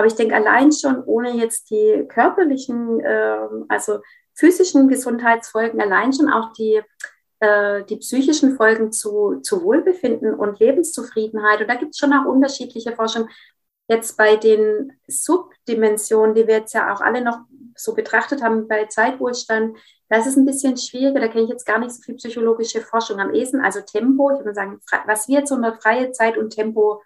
[0.01, 4.01] aber ich denke allein schon, ohne jetzt die körperlichen, äh, also
[4.33, 6.81] physischen Gesundheitsfolgen, allein schon auch die,
[7.41, 11.61] äh, die psychischen Folgen zu, zu Wohlbefinden und Lebenszufriedenheit.
[11.61, 13.29] Und da gibt es schon auch unterschiedliche Forschung.
[13.89, 17.41] Jetzt bei den Subdimensionen, die wir jetzt ja auch alle noch
[17.77, 19.77] so betrachtet haben bei Zeitwohlstand,
[20.09, 21.21] da ist ein bisschen schwieriger.
[21.21, 23.61] Da kenne ich jetzt gar nicht so viel psychologische Forschung am ehesten.
[23.61, 27.03] Also Tempo, ich würde sagen, was wir jetzt unter freie Zeit und Tempo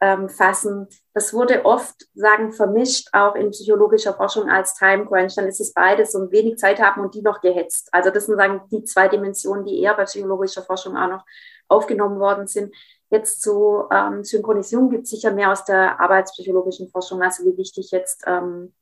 [0.00, 0.86] ähm, fassen.
[1.12, 5.34] Das wurde oft, sagen, vermischt, auch in psychologischer Forschung als Time Crunch.
[5.34, 7.88] Dann ist es beides, so wenig Zeit haben und die noch gehetzt.
[7.92, 11.24] Also das sind, sagen, die zwei Dimensionen, die eher bei psychologischer Forschung auch noch
[11.68, 12.74] aufgenommen worden sind.
[13.10, 17.90] Jetzt zu ähm, Synchronisierung gibt es sicher mehr aus der arbeitspsychologischen Forschung, also wie wichtig
[17.90, 18.74] jetzt, ähm,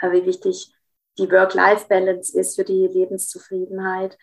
[0.00, 0.72] äh, wie wichtig
[1.18, 4.16] die Work-Life-Balance ist für die Lebenszufriedenheit.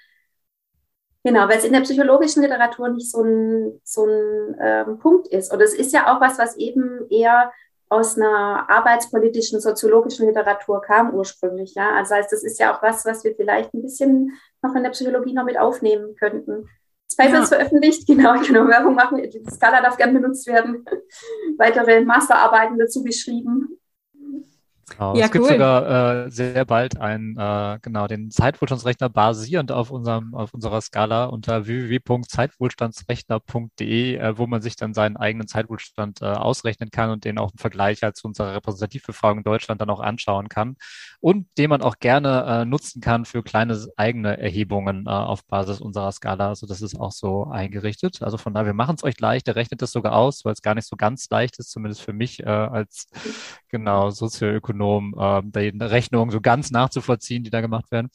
[1.25, 5.51] Genau, weil es in der psychologischen Literatur nicht so ein, so ein ähm, Punkt ist.
[5.51, 7.51] Und es ist ja auch was, was eben eher
[7.89, 11.73] aus einer arbeitspolitischen, soziologischen Literatur kam ursprünglich.
[11.73, 11.95] Ja?
[11.95, 14.91] Also heißt, das ist ja auch was, was wir vielleicht ein bisschen noch in der
[14.91, 16.69] Psychologie noch mit aufnehmen könnten.
[17.09, 17.41] Das Paper ja.
[17.41, 19.17] ist veröffentlicht, genau, genau, Werbung machen.
[19.17, 20.85] Die Skala darf gern benutzt werden.
[21.57, 23.79] Weitere Masterarbeiten dazu geschrieben.
[24.87, 25.15] Genau.
[25.15, 30.35] Ja, es gibt sogar äh, sehr bald einen, äh, genau, den Zeitwohlstandsrechner basierend auf unserem,
[30.35, 36.91] auf unserer Skala unter www.zeitwohlstandsrechner.de, äh, wo man sich dann seinen eigenen Zeitwohlstand äh, ausrechnen
[36.91, 40.49] kann und den auch im Vergleich halt zu unserer Repräsentativbefragung in Deutschland dann auch anschauen
[40.49, 40.75] kann
[41.19, 45.81] und den man auch gerne äh, nutzen kann für kleine eigene Erhebungen äh, auf Basis
[45.81, 46.49] unserer Skala.
[46.49, 48.21] Also das ist auch so eingerichtet.
[48.21, 49.47] Also von daher, wir machen es euch leicht.
[49.47, 52.13] Der rechnet das sogar aus, weil es gar nicht so ganz leicht ist, zumindest für
[52.13, 53.07] mich äh, als
[53.69, 58.09] genau Sozioökonom Ökonom, ähm, die Rechnungen so ganz nachzuvollziehen, die da gemacht werden.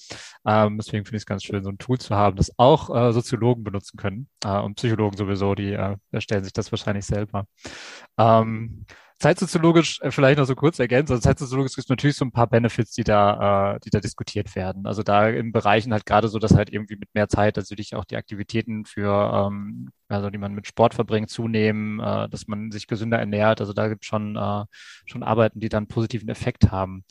[0.46, 3.12] Ähm, deswegen finde ich es ganz schön, so ein Tool zu haben, das auch äh,
[3.12, 7.46] Soziologen benutzen können äh, und Psychologen sowieso, die äh, erstellen sich das wahrscheinlich selber.
[8.18, 8.84] Ähm,
[9.20, 11.12] zeitsoziologisch äh, vielleicht noch so kurz ergänzen.
[11.12, 14.56] Also zeitsoziologisch gibt es natürlich so ein paar Benefits, die da, äh, die da diskutiert
[14.56, 14.86] werden.
[14.86, 18.04] Also da in Bereichen halt gerade so, dass halt irgendwie mit mehr Zeit natürlich auch
[18.04, 22.86] die Aktivitäten für, ähm, also die man mit Sport verbringt, zunehmen, äh, dass man sich
[22.86, 23.60] gesünder ernährt.
[23.60, 24.64] Also da gibt es schon, äh,
[25.06, 27.04] schon Arbeiten, die dann positiven Effekt haben.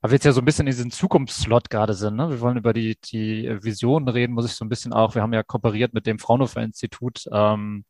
[0.00, 2.16] Weil wir jetzt ja so ein bisschen in diesem Zukunftsslot gerade sind.
[2.16, 2.30] Ne?
[2.30, 5.34] Wir wollen über die, die Visionen reden, muss ich so ein bisschen auch, wir haben
[5.34, 7.84] ja kooperiert mit dem Fraunhofer Institut, ähm,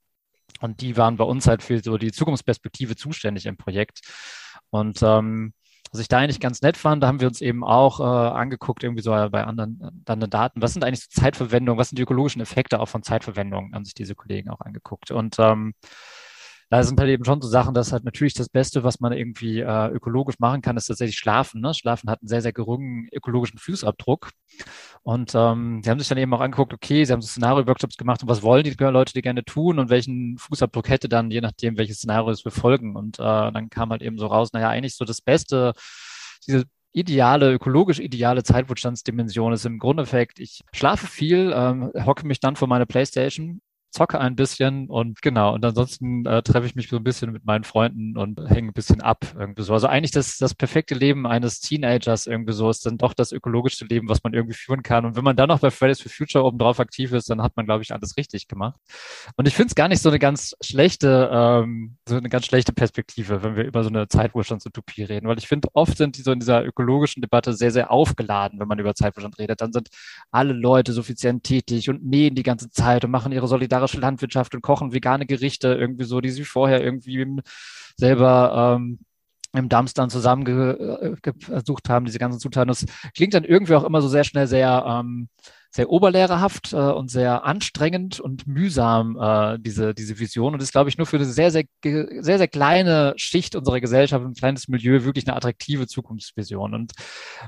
[0.61, 4.01] und die waren bei uns halt für so die Zukunftsperspektive zuständig im Projekt.
[4.71, 5.53] Und ähm,
[5.93, 8.85] was ich da eigentlich ganz nett fand, da haben wir uns eben auch äh, angeguckt,
[8.85, 12.03] irgendwie so bei anderen äh, dann Daten, was sind eigentlich so Zeitverwendung, was sind die
[12.03, 15.11] ökologischen Effekte auch von Zeitverwendung, haben sich diese Kollegen auch angeguckt.
[15.11, 15.75] Und ähm,
[16.71, 19.59] da sind halt eben schon so Sachen, dass halt natürlich das Beste, was man irgendwie
[19.59, 21.61] äh, ökologisch machen kann, ist tatsächlich Schlafen.
[21.61, 21.75] Ne?
[21.75, 24.31] Schlafen hat einen sehr, sehr geringen ökologischen Fußabdruck.
[25.03, 28.23] Und ähm, sie haben sich dann eben auch angeguckt, okay, sie haben so Szenario-Workshops gemacht
[28.23, 31.77] und was wollen die Leute die gerne tun und welchen Fußabdruck hätte dann, je nachdem,
[31.77, 32.95] welches Szenario es befolgen.
[32.95, 35.73] Und äh, dann kam halt eben so raus, naja, eigentlich so das Beste,
[36.47, 42.55] diese ideale, ökologisch ideale Zeitwohlstandsdimension ist im Grundeffekt, ich schlafe viel, ähm, hocke mich dann
[42.55, 43.61] vor meine Playstation
[43.91, 47.45] zocke ein bisschen und genau, und ansonsten äh, treffe ich mich so ein bisschen mit
[47.45, 49.73] meinen Freunden und hänge ein bisschen ab irgendwie so.
[49.73, 53.87] Also eigentlich das, das perfekte Leben eines Teenagers irgendwie so ist dann doch das ökologischste
[53.87, 55.05] Leben, was man irgendwie führen kann.
[55.05, 57.57] Und wenn man dann noch bei Fridays for Future oben drauf aktiv ist, dann hat
[57.57, 58.79] man, glaube ich, alles richtig gemacht.
[59.37, 62.73] Und ich finde es gar nicht so eine ganz schlechte, ähm, so eine ganz schlechte
[62.73, 66.31] Perspektive, wenn wir über so eine Zeitwohlstandsutopie reden, weil ich finde, oft sind die so
[66.31, 69.61] in dieser ökologischen Debatte sehr, sehr aufgeladen, wenn man über Zeitwohlstand redet.
[69.61, 69.89] Dann sind
[70.31, 74.55] alle Leute suffizient tätig und nähen die ganze Zeit und machen ihre Solidarität vegetarische Landwirtschaft
[74.55, 77.41] und kochen vegane Gerichte irgendwie so, die sie vorher irgendwie
[77.97, 78.99] selber ähm,
[79.53, 82.69] im Dumpster zusammengesucht haben, diese ganzen Zutaten.
[82.69, 85.29] Das klingt dann irgendwie auch immer so sehr schnell sehr ähm,
[85.71, 90.53] sehr oberlehrerhaft äh, und sehr anstrengend und mühsam, äh, diese, diese Vision.
[90.53, 94.25] Und ist, glaube ich, nur für eine sehr, sehr, sehr, sehr kleine Schicht unserer Gesellschaft,
[94.25, 96.75] ein kleines Milieu, wirklich eine attraktive Zukunftsvision.
[96.75, 96.93] Und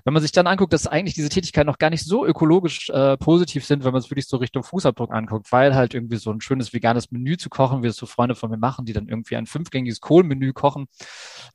[0.05, 3.16] wenn man sich dann anguckt, dass eigentlich diese Tätigkeiten noch gar nicht so ökologisch äh,
[3.16, 6.41] positiv sind, wenn man es wirklich so Richtung Fußabdruck anguckt, weil halt irgendwie so ein
[6.41, 9.37] schönes veganes Menü zu kochen, wie es so Freunde von mir machen, die dann irgendwie
[9.37, 10.87] ein fünfgängiges Kohlmenü kochen,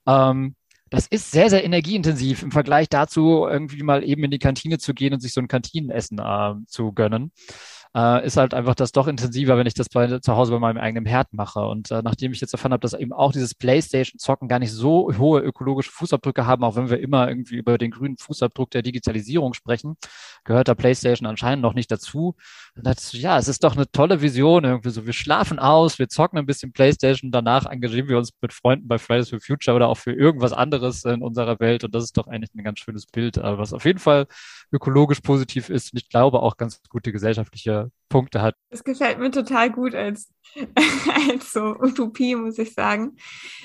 [0.05, 0.55] ähm,
[0.89, 4.93] das ist sehr, sehr energieintensiv im Vergleich dazu, irgendwie mal eben in die Kantine zu
[4.93, 7.31] gehen und sich so ein Kantinenessen äh, zu gönnen
[7.95, 10.77] äh, ist halt einfach das doch intensiver, wenn ich das bei, zu Hause bei meinem
[10.77, 11.59] eigenen Herd mache.
[11.61, 15.11] Und äh, nachdem ich jetzt erfahren habe, dass eben auch dieses Playstation-Zocken gar nicht so
[15.17, 19.53] hohe ökologische Fußabdrücke haben, auch wenn wir immer irgendwie über den grünen Fußabdruck der Digitalisierung
[19.53, 19.95] sprechen,
[20.43, 22.35] gehört der Playstation anscheinend noch nicht dazu.
[22.75, 25.05] Und dachte ja, es ist doch eine tolle Vision irgendwie so.
[25.05, 28.97] Wir schlafen aus, wir zocken ein bisschen Playstation, danach engagieren wir uns mit Freunden bei
[28.97, 31.83] Fridays for Future oder auch für irgendwas anderes in unserer Welt.
[31.83, 34.27] Und das ist doch eigentlich ein ganz schönes Bild, äh, was auf jeden Fall
[34.71, 37.76] ökologisch positiv ist und ich glaube auch ganz gute gesellschaftliche
[38.09, 38.55] Punkte hat.
[38.69, 40.33] Das gefällt mir total gut als,
[41.29, 43.17] als so Utopie, muss ich sagen.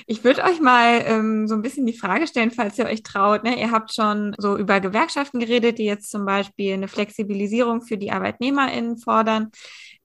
[0.05, 3.43] Ich würde euch mal ähm, so ein bisschen die Frage stellen, falls ihr euch traut.
[3.43, 3.59] Ne?
[3.59, 8.11] Ihr habt schon so über Gewerkschaften geredet, die jetzt zum Beispiel eine Flexibilisierung für die
[8.11, 9.51] ArbeitnehmerInnen fordern.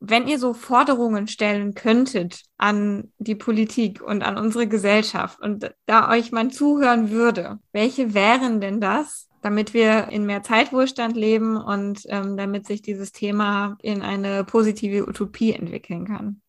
[0.01, 6.11] Wenn ihr so Forderungen stellen könntet an die Politik und an unsere Gesellschaft und da
[6.11, 9.28] euch man zuhören würde, welche wären denn das?
[9.43, 15.07] Damit wir in mehr Zeitwohlstand leben und ähm, damit sich dieses Thema in eine positive
[15.09, 16.41] Utopie entwickeln kann?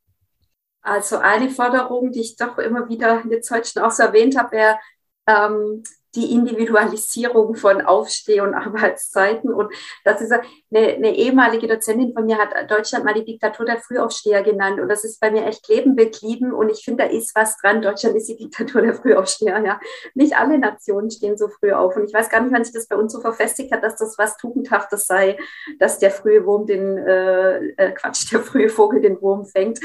[0.82, 4.52] Also eine Forderung, die ich doch immer wieder jetzt heute schon auch so erwähnt habe,
[4.52, 4.80] wäre
[5.28, 5.84] ähm,
[6.16, 9.54] die Individualisierung von Aufsteh- und Arbeitszeiten.
[9.54, 9.72] Und
[10.04, 14.42] das ist eine, eine, ehemalige Dozentin von mir hat Deutschland mal die Diktatur der Frühaufsteher
[14.42, 14.80] genannt.
[14.80, 16.54] Und das ist bei mir echt Leben beglieben.
[16.54, 17.82] Und ich finde, da ist was dran.
[17.82, 19.64] Deutschland ist die Diktatur der Frühaufsteher.
[19.64, 19.80] Ja.
[20.16, 21.96] Nicht alle Nationen stehen so früh auf.
[21.96, 24.18] Und ich weiß gar nicht, wann sich das bei uns so verfestigt hat, dass das
[24.18, 25.38] was Tugendhaftes sei,
[25.80, 29.80] dass der frühe Wurm den, äh, äh Quatsch, der frühe Vogel den Wurm fängt.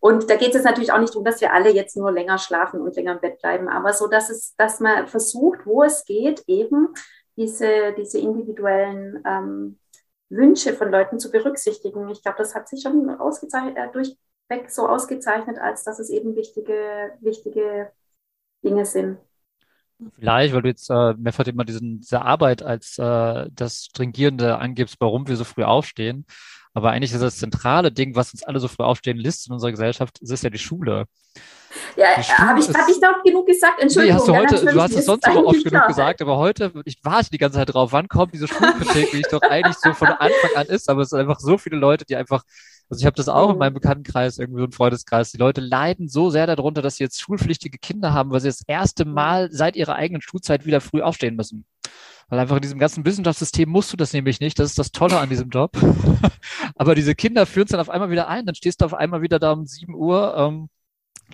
[0.00, 2.80] Und da geht es natürlich auch nicht darum, dass wir alle jetzt nur länger schlafen
[2.80, 6.42] und länger im Bett bleiben, aber so, dass es, dass man versucht, wo es geht,
[6.46, 6.88] eben
[7.36, 9.78] diese, diese individuellen ähm,
[10.30, 12.08] Wünsche von Leuten zu berücksichtigen.
[12.08, 17.12] Ich glaube, das hat sich schon äh, durchweg so ausgezeichnet, als dass es eben wichtige,
[17.20, 17.92] wichtige
[18.64, 19.18] Dinge sind.
[20.14, 24.96] Vielleicht, weil du jetzt äh, mehrfach immer diesen, diese Arbeit als äh, das Stringierende angibst,
[24.98, 26.24] warum wir so früh aufstehen.
[26.72, 29.72] Aber eigentlich ist das zentrale Ding, was uns alle so früh aufstehen lässt in unserer
[29.72, 31.06] Gesellschaft, ist es ja die Schule.
[31.96, 33.80] Ja, habe ich, hab ich doch genug gesagt?
[33.80, 34.16] Entschuldigung.
[34.16, 36.98] Nee, hast du, heute, du hast es sonst aber oft genug gesagt, aber heute, ich
[37.02, 40.08] warte die ganze Zeit drauf, wann kommt diese Schulkritik, wie ich doch eigentlich so von
[40.08, 42.42] Anfang an ist, aber es sind einfach so viele Leute, die einfach,
[42.88, 46.08] also ich habe das auch in meinem Bekanntenkreis, irgendwie so ein Freundeskreis, die Leute leiden
[46.08, 49.76] so sehr darunter, dass sie jetzt schulpflichtige Kinder haben, weil sie das erste Mal seit
[49.76, 51.64] ihrer eigenen Schulzeit wieder früh aufstehen müssen.
[52.28, 54.58] Weil einfach in diesem ganzen Wissenschaftssystem musst du das nämlich nicht.
[54.58, 55.72] Das ist das Tolle an diesem Job.
[56.80, 58.46] Aber diese Kinder führen es dann auf einmal wieder ein.
[58.46, 60.34] Dann stehst du auf einmal wieder da um 7 Uhr.
[60.34, 60.70] Ähm,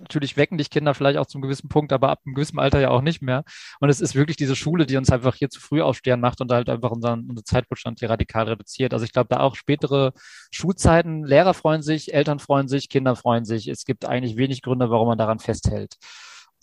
[0.01, 2.91] natürlich wecken dich Kinder vielleicht auch zum gewissen Punkt, aber ab einem gewissen Alter ja
[2.91, 3.45] auch nicht mehr.
[3.79, 6.51] Und es ist wirklich diese Schule, die uns einfach hier zu früh aufstehen macht und
[6.51, 8.93] halt einfach unseren, unseren Zeitbestand hier radikal reduziert.
[8.93, 10.15] Also ich glaube, da auch spätere
[10.51, 13.69] Schulzeiten, Lehrer freuen sich, Eltern freuen sich, Kinder freuen sich.
[13.69, 15.95] Es gibt eigentlich wenig Gründe, warum man daran festhält.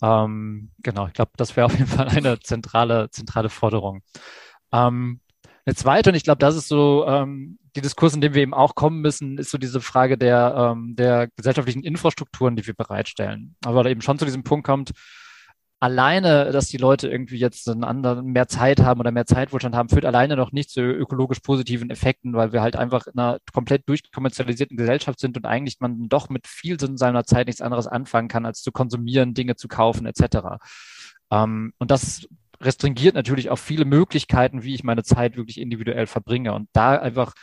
[0.02, 4.02] Ähm, genau, ich glaube, das wäre auf jeden Fall eine zentrale, zentrale Forderung.
[4.72, 5.20] Ähm,
[5.64, 8.54] eine zweite, und ich glaube, das ist so ähm, die Diskurs, in dem wir eben
[8.54, 13.56] auch kommen müssen, ist so diese Frage der, ähm, der gesellschaftlichen Infrastrukturen, die wir bereitstellen.
[13.64, 14.92] Aber da eben schon zu diesem Punkt kommt,
[15.80, 19.90] alleine, dass die Leute irgendwie jetzt einen anderen, mehr Zeit haben oder mehr Zeitwohlstand haben,
[19.90, 23.86] führt alleine noch nicht zu ökologisch positiven Effekten, weil wir halt einfach in einer komplett
[23.88, 28.28] durchkommerzialisierten Gesellschaft sind und eigentlich man doch mit viel in seiner Zeit nichts anderes anfangen
[28.28, 30.58] kann, als zu konsumieren, Dinge zu kaufen, etc.
[31.30, 32.26] Ähm, und das
[32.62, 36.54] restringiert natürlich auch viele Möglichkeiten, wie ich meine Zeit wirklich individuell verbringe.
[36.54, 37.34] Und da einfach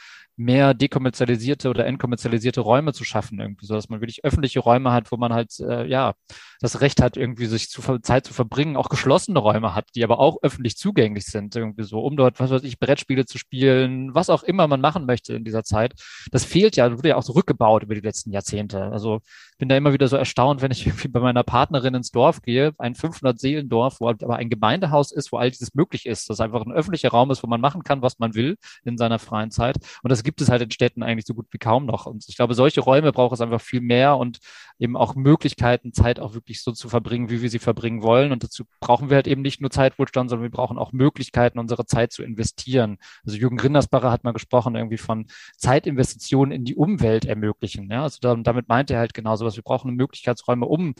[0.44, 5.12] mehr dekommerzialisierte oder entkommerzialisierte Räume zu schaffen, irgendwie, so dass man wirklich öffentliche Räume hat,
[5.12, 6.14] wo man halt äh, ja
[6.62, 10.20] das Recht hat, irgendwie sich zu Zeit zu verbringen, auch geschlossene Räume hat, die aber
[10.20, 14.30] auch öffentlich zugänglich sind, irgendwie so, um dort, was weiß ich, Brettspiele zu spielen, was
[14.30, 15.94] auch immer man machen möchte in dieser Zeit.
[16.32, 18.84] Das fehlt ja, wurde ja auch zurückgebaut über die letzten Jahrzehnte.
[18.92, 19.22] Also
[19.58, 22.74] bin da immer wieder so erstaunt, wenn ich irgendwie bei meiner Partnerin ins Dorf gehe,
[22.78, 26.72] ein 500-Seelendorf, wo aber ein Gemeindehaus ist, wo all dieses möglich ist, das einfach ein
[26.72, 29.78] öffentlicher Raum ist, wo man machen kann, was man will in seiner freien Zeit.
[30.02, 32.08] Und das gibt es halt in Städten eigentlich so gut wie kaum noch.
[32.08, 34.40] Und ich glaube, solche Räume braucht es einfach viel mehr und
[34.80, 38.32] eben auch Möglichkeiten, Zeit auch wirklich wirklich so zu verbringen, wie wir sie verbringen wollen.
[38.32, 41.86] Und dazu brauchen wir halt eben nicht nur Zeitwohlstand, sondern wir brauchen auch Möglichkeiten, unsere
[41.86, 42.98] Zeit zu investieren.
[43.26, 45.28] Also Jürgen Grindersbacher hat mal gesprochen, irgendwie von
[45.58, 47.90] Zeitinvestitionen in die Umwelt ermöglichen.
[47.90, 49.56] Ja, also da, damit meint er halt genau sowas.
[49.56, 50.94] Wir brauchen Möglichkeitsräume, um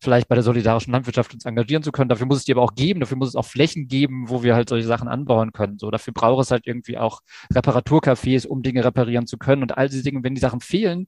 [0.00, 2.08] vielleicht bei der solidarischen Landwirtschaft uns engagieren zu können.
[2.08, 3.00] Dafür muss es die aber auch geben.
[3.00, 5.78] Dafür muss es auch Flächen geben, wo wir halt solche Sachen anbauen können.
[5.78, 7.20] So, dafür braucht es halt irgendwie auch
[7.54, 9.62] Reparaturcafés, um Dinge reparieren zu können.
[9.62, 11.06] Und all diese Dinge, wenn die Sachen fehlen,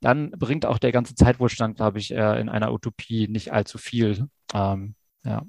[0.00, 4.28] dann bringt auch der ganze Zeitwohlstand, glaube ich, äh, in einer Utopie nicht allzu viel.
[4.54, 4.94] Ähm,
[5.24, 5.42] ja.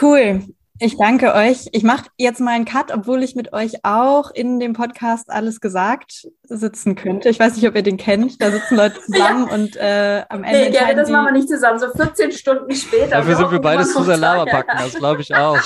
[0.00, 0.42] Cool.
[0.80, 1.68] Ich danke euch.
[1.70, 5.60] Ich mache jetzt mal einen Cut, obwohl ich mit euch auch in dem Podcast alles
[5.60, 7.28] gesagt sitzen könnte.
[7.28, 8.42] Ich weiß nicht, ob ihr den kennt.
[8.42, 9.54] Da sitzen Leute zusammen ja.
[9.54, 10.58] und äh, am Ende.
[10.58, 11.78] Nee, gerne, das machen wir nicht zusammen.
[11.78, 13.06] So 14 Stunden später.
[13.18, 15.58] Dafür sind wir beide zu sehr Lavabacken, das glaube ich auch.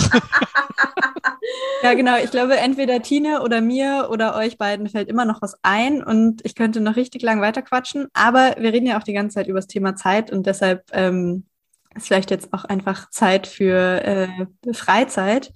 [1.82, 2.16] Ja, genau.
[2.22, 6.44] Ich glaube, entweder Tine oder mir oder euch beiden fällt immer noch was ein und
[6.44, 8.08] ich könnte noch richtig lang weiterquatschen.
[8.12, 11.46] Aber wir reden ja auch die ganze Zeit über das Thema Zeit und deshalb ähm,
[11.94, 15.52] ist vielleicht jetzt auch einfach Zeit für äh, Freizeit.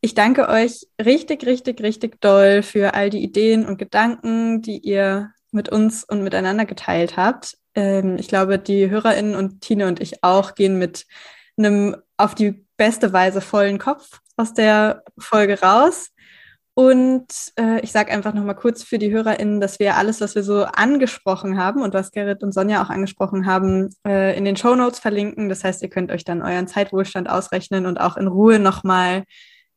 [0.00, 5.30] Ich danke euch richtig, richtig, richtig doll für all die Ideen und Gedanken, die ihr
[5.50, 7.56] mit uns und miteinander geteilt habt.
[7.74, 11.06] Ähm, ich glaube, die HörerInnen und Tine und ich auch gehen mit
[11.56, 16.10] einem auf die beste Weise vollen Kopf aus der Folge raus.
[16.76, 17.26] Und
[17.56, 20.64] äh, ich sage einfach nochmal kurz für die HörerInnen, dass wir alles, was wir so
[20.64, 24.98] angesprochen haben und was Gerrit und Sonja auch angesprochen haben, äh, in den Show Notes
[24.98, 25.48] verlinken.
[25.48, 29.22] Das heißt, ihr könnt euch dann euren Zeitwohlstand ausrechnen und auch in Ruhe nochmal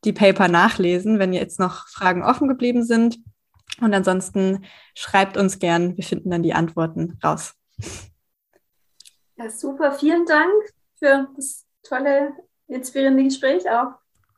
[0.06, 3.20] die Paper nachlesen, wenn jetzt noch Fragen offen geblieben sind.
[3.80, 7.54] Und ansonsten schreibt uns gern, wir finden dann die Antworten raus.
[9.36, 9.92] Ja, super.
[9.92, 10.52] Vielen Dank
[10.98, 12.34] für das tolle,
[12.68, 13.94] inspirierende Gespräch auch.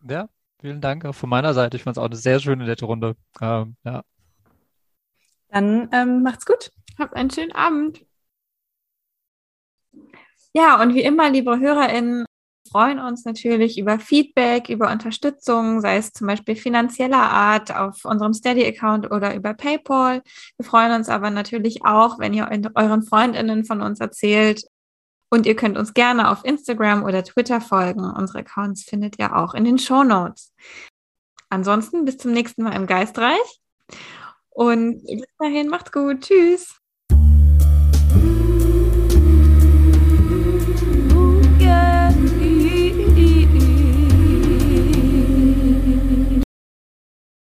[0.08, 0.30] Ja,
[0.60, 1.78] vielen Dank auch von meiner Seite.
[1.78, 3.16] Ich fand es auch eine sehr schöne, nette Runde.
[3.42, 4.04] Ähm, ja.
[5.50, 6.72] Dann ähm, macht's gut.
[6.98, 8.06] Habt einen schönen Abend.
[10.54, 12.26] Ja, und wie immer, liebe HörerInnen,
[12.72, 18.34] freuen uns natürlich über Feedback, über Unterstützung, sei es zum Beispiel finanzieller Art auf unserem
[18.34, 20.22] Steady-Account oder über PayPal.
[20.58, 24.64] Wir freuen uns aber natürlich auch, wenn ihr euren FreundInnen von uns erzählt
[25.30, 28.04] und ihr könnt uns gerne auf Instagram oder Twitter folgen.
[28.04, 30.54] Unsere Accounts findet ihr auch in den Show Notes.
[31.50, 33.62] Ansonsten bis zum nächsten Mal im Geistreich.
[34.50, 36.22] Und bis dahin macht's gut.
[36.22, 36.79] Tschüss.